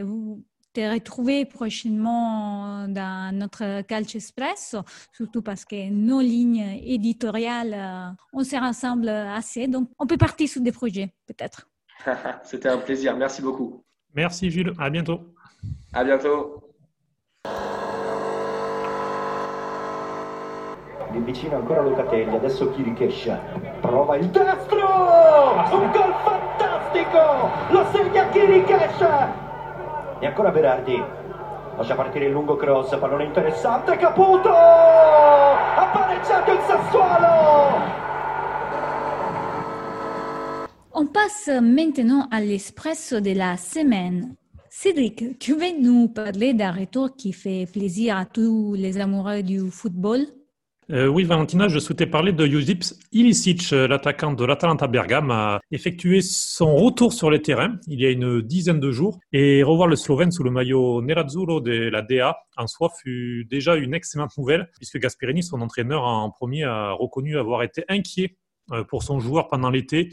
Vous 0.08 0.44
te 0.74 0.92
retrouver 0.92 1.46
prochainement 1.46 2.88
dans 2.88 3.36
notre 3.36 3.82
Calcio 3.84 4.18
Express, 4.18 4.76
surtout 5.12 5.44
parce 5.44 5.66
que 5.66 5.92
nos 5.92 6.22
lignes 6.22 6.80
éditoriales, 6.84 7.76
euh, 7.76 8.24
on 8.34 8.44
se 8.44 8.56
rassemble 8.56 9.08
assez, 9.08 9.68
donc 9.68 9.88
on 10.00 10.08
peut 10.08 10.18
partir 10.18 10.50
sur 10.50 10.62
des 10.62 10.72
projets 10.72 11.14
peut-être. 11.28 11.70
C'était 12.44 12.70
un 12.70 12.80
plaisir, 12.80 13.16
merci 13.16 13.44
beaucoup. 13.44 13.84
Merci 14.16 14.50
Jules, 14.50 14.74
à 14.80 14.90
bientôt. 14.90 15.20
À 15.94 16.04
bientôt. 16.04 16.73
Lì 21.13 21.19
vicino 21.19 21.58
ancora 21.58 21.82
Locatelli, 21.82 22.36
adesso 22.36 22.71
Kirikesh, 22.71 23.32
prova 23.80 24.17
il 24.17 24.28
destro, 24.30 24.88
un 25.71 25.91
gol 25.91 26.13
fantastico, 26.23 27.49
lo 27.69 27.86
segna 27.91 28.28
Kirikesh, 28.30 29.02
e 30.19 30.26
ancora 30.26 30.49
Berardi, 30.49 31.02
lascia 31.78 31.93
partire 31.93 32.26
il 32.26 32.32
lungo 32.32 32.56
cross, 32.56 32.97
pallone 32.97 33.26
interessante, 33.26 33.95
Caputo, 33.97 34.49
ha 34.49 35.89
pareggiato 35.93 36.52
il 36.52 36.60
Sassuolo! 36.62 38.02
On 40.95 41.08
passe 41.08 41.49
maintenant 41.62 42.28
à 42.30 42.39
l'espresso 42.39 43.19
de 43.19 43.34
la 43.34 43.58
semaine. 43.58 44.36
Cédric, 44.69 45.38
tu 45.38 45.54
veux 45.54 45.80
nous 45.80 46.08
parler 46.08 46.54
d'un 46.54 46.71
retour 46.71 47.15
qui 47.15 47.34
fait 47.34 47.67
plaisir 47.71 48.17
à 48.17 48.26
tous 48.26 48.73
les 48.76 48.99
amoureux 48.99 49.41
du 49.43 49.69
football 49.69 50.26
euh, 50.91 51.08
oui, 51.08 51.24
Valentina, 51.24 51.67
je 51.67 51.80
souhaitais 51.80 52.06
parler 52.06 52.34
de 52.34 52.46
Josips 52.46 52.93
Ilicic, 53.12 53.72
euh, 53.72 53.88
l'attaquant 53.88 54.34
de 54.34 54.43
l'Atalanta 54.43 54.88
Bergame, 54.88 55.32
a 55.32 55.62
effectué 55.72 56.22
son 56.22 56.76
retour 56.76 57.13
sur 57.13 57.32
les 57.32 57.41
terrains 57.41 57.78
il 57.88 58.02
y 58.02 58.06
a 58.06 58.10
une 58.10 58.41
dizaine 58.41 58.80
de 58.80 58.91
jours 58.91 59.19
et 59.32 59.63
revoir 59.63 59.88
le 59.88 59.96
Slovène 59.96 60.32
sous 60.32 60.43
le 60.43 60.52
maillot 60.52 61.02
Nerazzurro 61.02 61.62
de 61.62 61.89
la 61.89 62.02
DA 62.02 62.38
en 62.58 62.67
soi 62.67 62.91
fut 63.02 63.48
déjà 63.50 63.76
une 63.76 63.93
excellente 63.93 64.38
nouvelle 64.38 64.69
puisque 64.78 65.00
Gasperini, 65.00 65.43
son 65.43 65.62
entraîneur 65.62 66.04
en 66.04 66.30
premier, 66.30 66.63
a 66.63 66.91
reconnu 66.91 67.38
avoir 67.38 67.63
été 67.63 67.86
inquiet 67.88 68.36
euh, 68.72 68.84
pour 68.84 69.04
son 69.04 69.19
joueur 69.19 69.48
pendant 69.48 69.69
l'été 69.69 70.10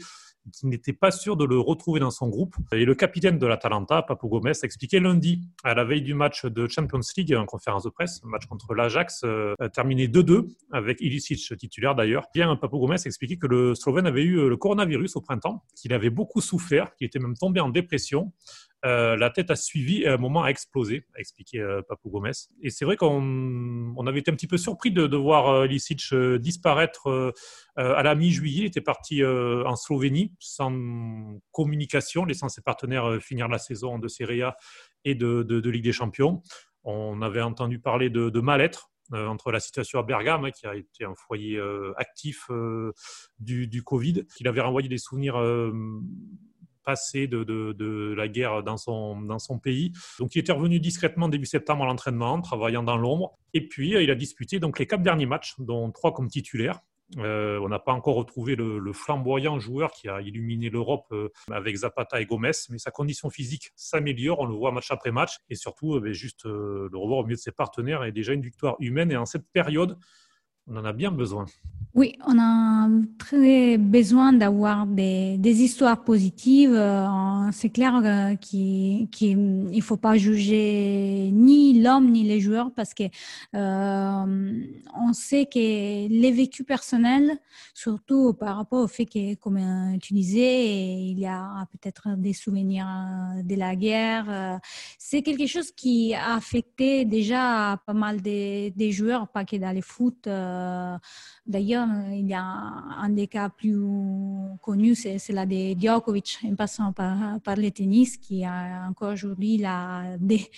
qui 0.53 0.67
n'était 0.67 0.93
pas 0.93 1.11
sûr 1.11 1.37
de 1.37 1.45
le 1.45 1.59
retrouver 1.59 1.99
dans 1.99 2.11
son 2.11 2.27
groupe. 2.27 2.55
Et 2.71 2.85
le 2.85 2.95
capitaine 2.95 3.37
de 3.37 3.45
l'Atalanta, 3.47 4.01
Papu 4.01 4.27
Gomez, 4.27 4.51
a 4.51 4.65
expliqué 4.65 4.99
lundi, 4.99 5.41
à 5.63 5.73
la 5.73 5.83
veille 5.83 6.01
du 6.01 6.13
match 6.13 6.45
de 6.45 6.67
Champions 6.67 6.99
League, 7.17 7.33
en 7.35 7.45
conférence 7.45 7.83
de 7.83 7.89
presse, 7.89 8.21
match 8.23 8.45
contre 8.45 8.73
l'Ajax, 8.73 9.21
euh, 9.23 9.55
terminé 9.73 10.07
2-2, 10.07 10.47
avec 10.71 11.01
Ilicic 11.01 11.57
titulaire 11.57 11.95
d'ailleurs. 11.95 12.25
Bien, 12.33 12.55
Papu 12.55 12.77
Gomez 12.77 12.95
a 12.95 13.05
expliqué 13.05 13.37
que 13.37 13.47
le 13.47 13.75
Slovène 13.75 14.07
avait 14.07 14.23
eu 14.23 14.49
le 14.49 14.57
coronavirus 14.57 15.15
au 15.15 15.21
printemps, 15.21 15.63
qu'il 15.75 15.93
avait 15.93 16.09
beaucoup 16.09 16.41
souffert, 16.41 16.95
qu'il 16.95 17.07
était 17.07 17.19
même 17.19 17.37
tombé 17.37 17.59
en 17.59 17.69
dépression, 17.69 18.31
euh, 18.83 19.15
la 19.15 19.29
tête 19.29 19.51
a 19.51 19.55
suivi 19.55 20.03
et 20.03 20.07
à 20.07 20.13
un 20.13 20.17
moment 20.17 20.43
a 20.43 20.49
explosé, 20.49 21.05
a 21.15 21.19
expliqué 21.19 21.59
euh, 21.59 21.81
Papou 21.87 22.09
Gomez. 22.09 22.31
Et 22.61 22.69
c'est 22.71 22.85
vrai 22.85 22.97
qu'on 22.97 23.93
on 23.95 24.07
avait 24.07 24.19
été 24.19 24.31
un 24.31 24.35
petit 24.35 24.47
peu 24.47 24.57
surpris 24.57 24.91
de, 24.91 25.15
voir 25.15 25.49
euh, 25.49 25.67
Lisic 25.67 26.01
euh, 26.13 26.39
disparaître 26.39 27.33
à 27.75 28.03
la 28.03 28.15
mi-juillet. 28.15 28.63
Il 28.63 28.65
était 28.65 28.81
parti 28.81 29.23
en 29.23 29.75
Slovénie 29.75 30.33
sans 30.39 31.39
communication, 31.51 32.25
laissant 32.25 32.49
ses 32.49 32.61
partenaires 32.61 33.21
finir 33.21 33.47
la 33.47 33.57
saison 33.57 33.97
de 33.97 34.07
Serie 34.07 34.41
A 34.41 34.55
et 35.05 35.15
de, 35.15 35.69
Ligue 35.69 35.83
des 35.83 35.91
Champions. 35.91 36.41
On 36.83 37.21
avait 37.21 37.41
entendu 37.41 37.79
parler 37.79 38.09
de, 38.09 38.29
de 38.29 38.39
mal-être 38.39 38.91
entre 39.13 39.51
la 39.51 39.59
situation 39.59 39.99
à 39.99 40.03
Bergame, 40.03 40.45
hein, 40.45 40.51
qui 40.51 40.67
a 40.67 40.75
été 40.75 41.05
un 41.05 41.15
foyer 41.15 41.59
actif 41.97 42.49
du, 43.39 43.67
du, 43.67 43.83
Covid, 43.83 44.25
qu'il 44.35 44.47
avait 44.47 44.61
renvoyé 44.61 44.89
des 44.89 44.97
souvenirs 44.97 45.37
passé 46.83 47.27
de, 47.27 48.13
la 48.15 48.27
guerre 48.27 48.63
dans 48.63 48.77
son, 48.77 49.59
pays. 49.61 49.91
Donc, 50.19 50.35
il 50.35 50.39
était 50.39 50.51
revenu 50.51 50.79
discrètement 50.79 51.29
début 51.29 51.45
septembre 51.45 51.83
à 51.83 51.87
l'entraînement, 51.87 52.41
travaillant 52.41 52.83
dans 52.83 52.97
l'ombre. 52.97 53.37
Et 53.53 53.67
puis, 53.67 53.91
il 54.01 54.11
a 54.11 54.15
disputé 54.15 54.59
donc, 54.59 54.79
les 54.79 54.87
quatre 54.87 55.03
derniers 55.03 55.25
matchs, 55.25 55.55
dont 55.59 55.91
trois 55.91 56.13
comme 56.13 56.29
titulaire. 56.29 56.79
Euh, 57.17 57.59
on 57.59 57.67
n'a 57.67 57.79
pas 57.79 57.91
encore 57.91 58.15
retrouvé 58.15 58.55
le, 58.55 58.93
flamboyant 58.93 59.59
joueur 59.59 59.91
qui 59.91 60.07
a 60.07 60.21
illuminé 60.21 60.69
l'Europe 60.69 61.07
euh, 61.11 61.29
avec 61.51 61.75
Zapata 61.75 62.21
et 62.21 62.25
Gomez, 62.25 62.51
mais 62.69 62.77
sa 62.77 62.91
condition 62.91 63.29
physique 63.29 63.71
s'améliore, 63.75 64.39
on 64.39 64.45
le 64.45 64.53
voit 64.53 64.71
match 64.71 64.91
après 64.91 65.11
match, 65.11 65.37
et 65.49 65.55
surtout, 65.55 65.95
euh, 65.95 65.99
ben, 65.99 66.13
juste 66.13 66.45
le 66.45 66.89
revoir 66.93 67.19
au 67.19 67.23
milieu 67.23 67.35
de 67.35 67.41
ses 67.41 67.51
partenaires 67.51 68.03
est 68.03 68.11
déjà 68.11 68.33
une 68.33 68.41
victoire 68.41 68.75
humaine. 68.79 69.11
Et 69.11 69.17
en 69.17 69.25
cette 69.25 69.47
période, 69.51 69.97
on 70.71 70.77
en 70.77 70.85
a 70.85 70.93
bien 70.93 71.11
besoin. 71.11 71.45
Oui, 71.93 72.17
on 72.25 72.39
a 72.39 72.87
très 73.17 73.77
besoin 73.77 74.31
d'avoir 74.31 74.87
des, 74.87 75.37
histoires 75.43 76.05
positives. 76.05 76.73
Euh, 76.73 77.51
c'est 77.51 77.69
clair 77.69 77.99
euh, 78.01 78.35
qu'il 78.35 79.09
ne 79.69 79.81
faut 79.81 79.97
pas 79.97 80.15
juger 80.15 81.29
ni 81.33 81.81
l'homme 81.81 82.09
ni 82.09 82.23
les 82.23 82.39
joueurs 82.39 82.71
parce 82.73 82.93
que 82.93 83.03
euh, 83.55 84.63
on 84.95 85.11
sait 85.11 85.47
que 85.47 85.59
les 86.07 86.31
vécus 86.31 86.65
personnels, 86.65 87.37
surtout 87.73 88.33
par 88.33 88.55
rapport 88.55 88.83
au 88.83 88.87
fait 88.87 89.05
que, 89.05 89.35
comme 89.35 89.59
tu 90.01 90.13
disais, 90.13 90.95
il 90.95 91.19
y 91.19 91.27
a 91.27 91.67
peut-être 91.73 92.15
des 92.15 92.31
souvenirs 92.31 92.87
de 93.43 93.55
la 93.55 93.75
guerre, 93.75 94.61
c'est 94.97 95.23
quelque 95.23 95.45
chose 95.45 95.71
qui 95.71 96.13
a 96.13 96.35
affecté 96.35 97.03
déjà 97.03 97.81
pas 97.85 97.93
mal 97.93 98.21
des, 98.21 98.71
des 98.77 98.93
joueurs, 98.93 99.27
pas 99.27 99.43
que 99.43 99.57
dans 99.57 99.75
les 99.75 99.81
foot. 99.81 100.29
D'ailleurs, 101.45 101.87
il 102.11 102.27
y 102.27 102.33
a 102.33 102.43
un 102.43 103.09
des 103.09 103.27
cas 103.27 103.49
plus 103.49 103.79
connus, 104.61 104.95
c'est 104.95 105.29
la 105.29 105.45
de 105.45 105.79
Djokovic, 105.79 106.39
en 106.45 106.55
passant 106.55 106.93
par, 106.93 107.39
par 107.41 107.55
le 107.55 107.71
tennis, 107.71 108.17
qui 108.17 108.45
a 108.45 108.85
encore 108.87 109.13
aujourd'hui 109.13 109.63
des 110.19 110.49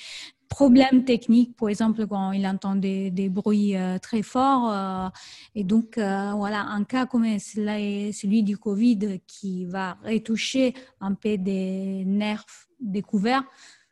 problèmes 0.53 1.03
techniques, 1.03 1.55
par 1.57 1.69
exemple 1.69 2.05
quand 2.05 2.31
il 2.31 2.45
entend 2.45 2.75
des, 2.75 3.29
bruits 3.29 3.75
euh, 3.75 3.97
très 3.97 4.21
forts. 4.21 4.71
Euh, 4.71 5.09
et 5.55 5.63
donc, 5.63 5.97
euh, 5.97 6.31
voilà, 6.35 6.61
un 6.61 6.83
cas 6.83 7.05
comme 7.07 7.25
celui 7.39 8.43
du 8.43 8.57
Covid 8.57 9.19
qui 9.25 9.65
va 9.65 9.97
retoucher 10.03 10.75
un 11.01 11.13
peu 11.15 11.37
des 11.37 12.03
nerfs 12.05 12.45
découverts, 12.79 13.43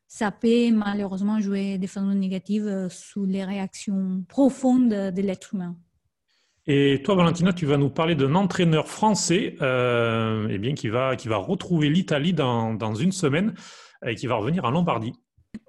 ça 0.08 0.30
peut 0.30 0.72
malheureusement 0.72 1.40
jouer 1.40 1.78
des 1.80 1.88
façons 1.88 2.14
négatives 2.14 2.88
sous 2.90 3.26
les 3.26 3.44
réactions 3.44 4.24
profondes 4.28 4.90
de 4.90 5.22
l'être 5.22 5.56
humain. 5.56 5.76
Et 6.68 7.02
toi, 7.04 7.16
Valentina, 7.16 7.54
tu 7.54 7.66
vas 7.66 7.78
nous 7.78 7.90
parler 7.90 8.14
d'un 8.14 8.36
entraîneur 8.36 8.88
français 8.88 9.56
euh, 9.62 10.48
eh 10.50 10.60
bien, 10.60 10.76
qui, 10.76 10.90
va, 10.90 11.16
qui 11.16 11.28
va 11.28 11.38
retrouver 11.38 11.90
l'Italie 11.90 12.34
dans, 12.34 12.74
dans, 12.76 12.94
une 12.94 13.12
semaine 13.12 13.56
et 14.06 14.14
qui 14.16 14.28
va 14.28 14.36
revenir 14.36 14.64
en 14.66 14.72
Lombardie. 14.72 15.14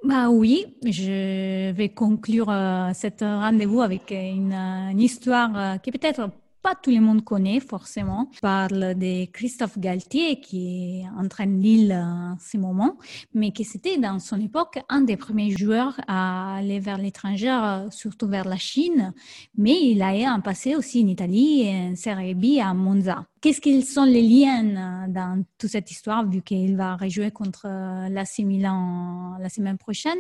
Bah 0.05 0.29
oui, 0.29 0.67
je 0.85 1.71
vais 1.71 1.89
conclure 1.89 2.51
euh, 2.51 2.91
cet 2.93 3.21
rendez-vous 3.21 3.81
avec 3.81 4.11
une, 4.11 4.55
histoire 4.99 5.51
euh, 5.57 5.77
qui 5.79 5.91
peut-être 5.93 6.29
pas 6.63 6.75
tout 6.75 6.91
le 6.91 7.01
monde 7.01 7.25
connaît 7.25 7.61
forcément. 7.61 8.29
Je 8.33 8.41
parle 8.41 8.95
de 8.95 9.25
Christophe 9.27 9.79
Galtier 9.79 10.41
qui 10.41 11.03
entraîne 11.19 11.61
Lille 11.61 11.93
en 11.93 12.37
ce 12.41 12.57
moment, 12.57 12.97
mais 13.35 13.51
qui 13.53 13.65
c'était 13.65 13.99
dans 13.99 14.19
son 14.19 14.41
époque 14.41 14.79
un 14.89 15.01
des 15.01 15.17
premiers 15.17 15.51
joueurs 15.51 16.01
à 16.07 16.57
aller 16.57 16.79
vers 16.79 16.99
l'étranger, 16.99 17.87
surtout 17.91 18.29
vers 18.29 18.47
la 18.47 18.57
Chine. 18.57 19.13
Mais 19.57 19.77
il 19.83 20.01
a 20.03 20.13
un 20.33 20.41
passé 20.41 20.77
aussi 20.77 21.03
en 21.03 21.09
Italie 21.09 21.69
en 21.69 21.97
Serie 21.97 22.35
B 22.35 22.61
à 22.63 22.73
Monza. 22.75 23.27
Qu'est-ce 23.41 23.61
qu'ils 23.61 23.85
sont 23.85 24.05
les 24.05 24.23
liens 24.23 25.09
dans 25.09 25.45
toute 25.59 25.71
cette 25.71 25.91
histoire 25.91 26.25
vu 26.25 26.43
qu'il 26.43 26.77
va 26.77 26.97
rejouer 26.97 27.33
contre 27.33 27.67
l'AC 28.09 28.39
Milan 28.39 29.37
la 29.41 29.49
semaine 29.49 29.79
prochaine? 29.79 30.19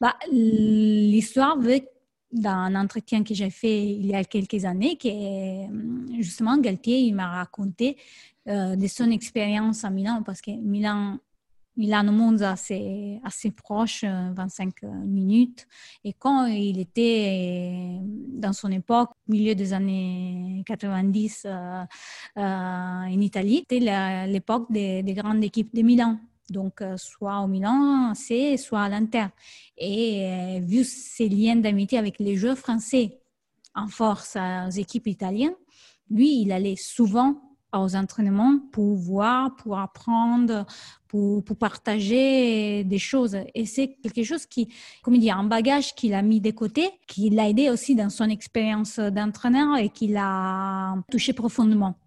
Bah, 0.00 0.14
l'histoire 0.32 1.58
veut 1.58 1.80
dans 2.32 2.50
un 2.50 2.74
entretien 2.74 3.24
que 3.24 3.34
j'ai 3.34 3.50
fait 3.50 3.86
il 3.86 4.06
y 4.06 4.14
a 4.14 4.24
quelques 4.24 4.64
années, 4.64 4.96
que 4.96 5.08
justement 6.20 6.58
Galtier 6.58 7.00
il 7.00 7.14
m'a 7.14 7.28
raconté 7.28 7.96
euh, 8.48 8.76
de 8.76 8.86
son 8.86 9.10
expérience 9.10 9.84
à 9.84 9.90
Milan, 9.90 10.22
parce 10.24 10.40
que 10.40 10.50
Milan 10.50 11.18
Milan-Monza, 11.76 12.56
c'est 12.56 13.20
assez 13.22 13.52
proche, 13.52 14.04
25 14.04 14.82
minutes. 14.82 15.68
Et 16.02 16.12
quand 16.12 16.46
il 16.46 16.80
était 16.80 18.00
dans 18.02 18.52
son 18.52 18.72
époque, 18.72 19.10
milieu 19.28 19.54
des 19.54 19.72
années 19.72 20.64
90 20.66 21.46
en 22.34 23.06
Italie, 23.08 23.64
c'était 23.70 24.26
l'époque 24.26 24.72
des 24.72 25.14
grandes 25.16 25.44
équipes 25.44 25.72
de 25.72 25.82
Milan. 25.82 26.18
Donc, 26.50 26.82
soit 26.96 27.40
au 27.40 27.46
Milan 27.46 28.14
c'est 28.14 28.56
soit 28.56 28.82
à 28.82 28.88
l'Inter. 28.88 29.26
Et 29.76 30.60
vu 30.62 30.84
ses 30.84 31.28
liens 31.28 31.56
d'amitié 31.56 31.98
avec 31.98 32.18
les 32.18 32.36
joueurs 32.36 32.58
français 32.58 33.20
en 33.74 33.88
force 33.88 34.36
aux 34.36 34.70
équipes 34.70 35.06
italiennes, 35.06 35.54
lui, 36.10 36.40
il 36.40 36.52
allait 36.52 36.76
souvent 36.76 37.48
aux 37.76 37.94
entraînements 37.96 38.58
pour 38.72 38.94
voir, 38.94 39.54
pour 39.56 39.78
apprendre, 39.78 40.64
pour, 41.06 41.42
partager 41.58 42.84
des 42.84 42.98
choses. 42.98 43.36
Et 43.54 43.66
c'est 43.66 43.96
quelque 44.02 44.22
chose 44.22 44.46
qui, 44.46 44.68
comme 45.02 45.18
dire, 45.18 45.36
un 45.36 45.44
bagage 45.44 45.94
qu'il 45.94 46.14
a 46.14 46.22
mis 46.22 46.40
de 46.40 46.50
côté, 46.50 46.88
qui 47.06 47.30
l'a 47.30 47.48
aidé 47.48 47.70
aussi 47.70 47.94
dans 47.94 48.10
son 48.10 48.28
expérience 48.28 48.98
d'entraîneur 48.98 49.76
et 49.76 49.90
qui 49.90 50.08
l'a 50.08 50.94
touché 51.10 51.32
profondément. 51.32 51.98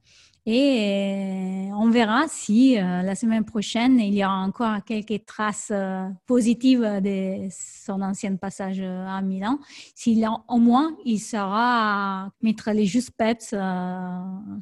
Et 0.47 1.69
euh, 1.69 1.75
on 1.75 1.91
verra 1.91 2.27
si 2.27 2.75
euh, 2.75 3.03
la 3.03 3.13
semaine 3.13 3.45
prochaine, 3.45 3.99
il 3.99 4.15
y 4.15 4.25
aura 4.25 4.39
encore 4.39 4.83
quelques 4.83 5.23
traces 5.25 5.69
euh, 5.71 6.07
positives 6.25 6.81
de 6.81 7.47
son 7.51 8.01
ancien 8.01 8.35
passage 8.37 8.81
à 8.81 9.21
Milan. 9.21 9.59
S'il 9.93 10.27
au 10.47 10.57
moins, 10.57 10.97
il 11.05 11.19
sera 11.19 12.31
mettre 12.41 12.71
les 12.71 12.87
justes 12.87 13.11
pets 13.15 13.49
dans 13.53 14.61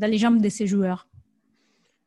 les 0.00 0.18
jambes 0.18 0.40
de 0.42 0.48
ses 0.48 0.66
joueurs. 0.66 1.06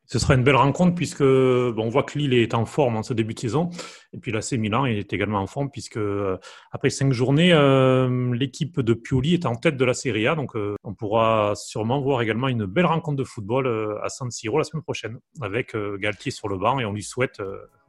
Ce 0.07 0.19
sera 0.19 0.35
une 0.35 0.43
belle 0.43 0.55
rencontre 0.55 0.95
puisque 0.95 1.21
bon, 1.21 1.83
on 1.83 1.89
voit 1.89 2.03
que 2.03 2.17
Lille 2.17 2.33
est 2.33 2.53
en 2.53 2.65
forme 2.65 2.95
en 2.95 3.03
ce 3.03 3.13
début 3.13 3.33
de 3.33 3.39
saison. 3.39 3.69
Et 4.13 4.17
puis 4.17 4.31
l'AC 4.31 4.53
Milan 4.53 4.85
est 4.85 5.11
également 5.11 5.39
en 5.39 5.47
forme 5.47 5.69
puisque 5.69 5.97
euh, 5.97 6.37
après 6.71 6.89
cinq 6.89 7.11
journées, 7.11 7.51
euh, 7.51 8.33
l'équipe 8.33 8.79
de 8.79 8.93
Pioli 8.93 9.33
est 9.33 9.45
en 9.45 9.55
tête 9.55 9.75
de 9.75 9.83
la 9.83 9.93
Serie 9.93 10.25
A. 10.25 10.35
Donc 10.35 10.55
euh, 10.55 10.75
on 10.85 10.93
pourra 10.93 11.53
sûrement 11.55 11.99
voir 11.99 12.21
également 12.21 12.47
une 12.47 12.65
belle 12.65 12.85
rencontre 12.85 13.17
de 13.17 13.25
football 13.25 13.67
à 14.01 14.07
San 14.07 14.31
Siro 14.31 14.57
la 14.57 14.63
semaine 14.63 14.83
prochaine 14.83 15.19
avec 15.41 15.75
Galtier 15.99 16.31
sur 16.31 16.47
le 16.47 16.57
banc 16.57 16.79
et 16.79 16.85
on 16.85 16.93
lui 16.93 17.03
souhaite 17.03 17.41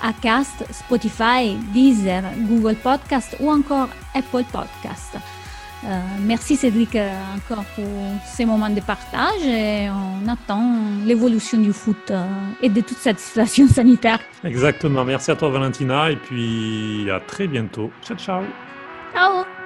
Acast, 0.03 0.65
Spotify, 0.71 1.57
Deezer, 1.73 2.23
Google 2.49 2.77
Podcast 2.77 3.37
ou 3.41 3.51
encore 3.51 3.89
Apple 4.15 4.45
Podcast. 4.53 5.17
Euh, 5.85 6.01
merci 6.23 6.57
Cédric 6.57 6.97
euh, 6.97 7.09
encore 7.37 7.65
pour 7.77 7.85
ces 8.25 8.45
moments 8.45 8.71
de 8.71 8.81
partage 8.81 9.47
et 9.47 9.89
on 9.89 10.27
attend 10.29 10.75
l'évolution 11.05 11.59
du 11.59 11.73
foot 11.73 12.11
euh, 12.11 12.25
et 12.61 12.69
de 12.69 12.81
toute 12.81 12.99
cette 12.99 13.21
situation 13.21 13.69
sanitaire. 13.69 14.19
Exactement. 14.43 15.05
Merci 15.05 15.31
à 15.31 15.37
toi 15.37 15.51
Valentina 15.51 16.11
et 16.11 16.17
puis 16.17 17.09
à 17.11 17.21
très 17.21 17.47
bientôt. 17.47 17.93
Ciao 18.03 18.17
ciao. 18.17 18.43
Ciao. 19.15 19.58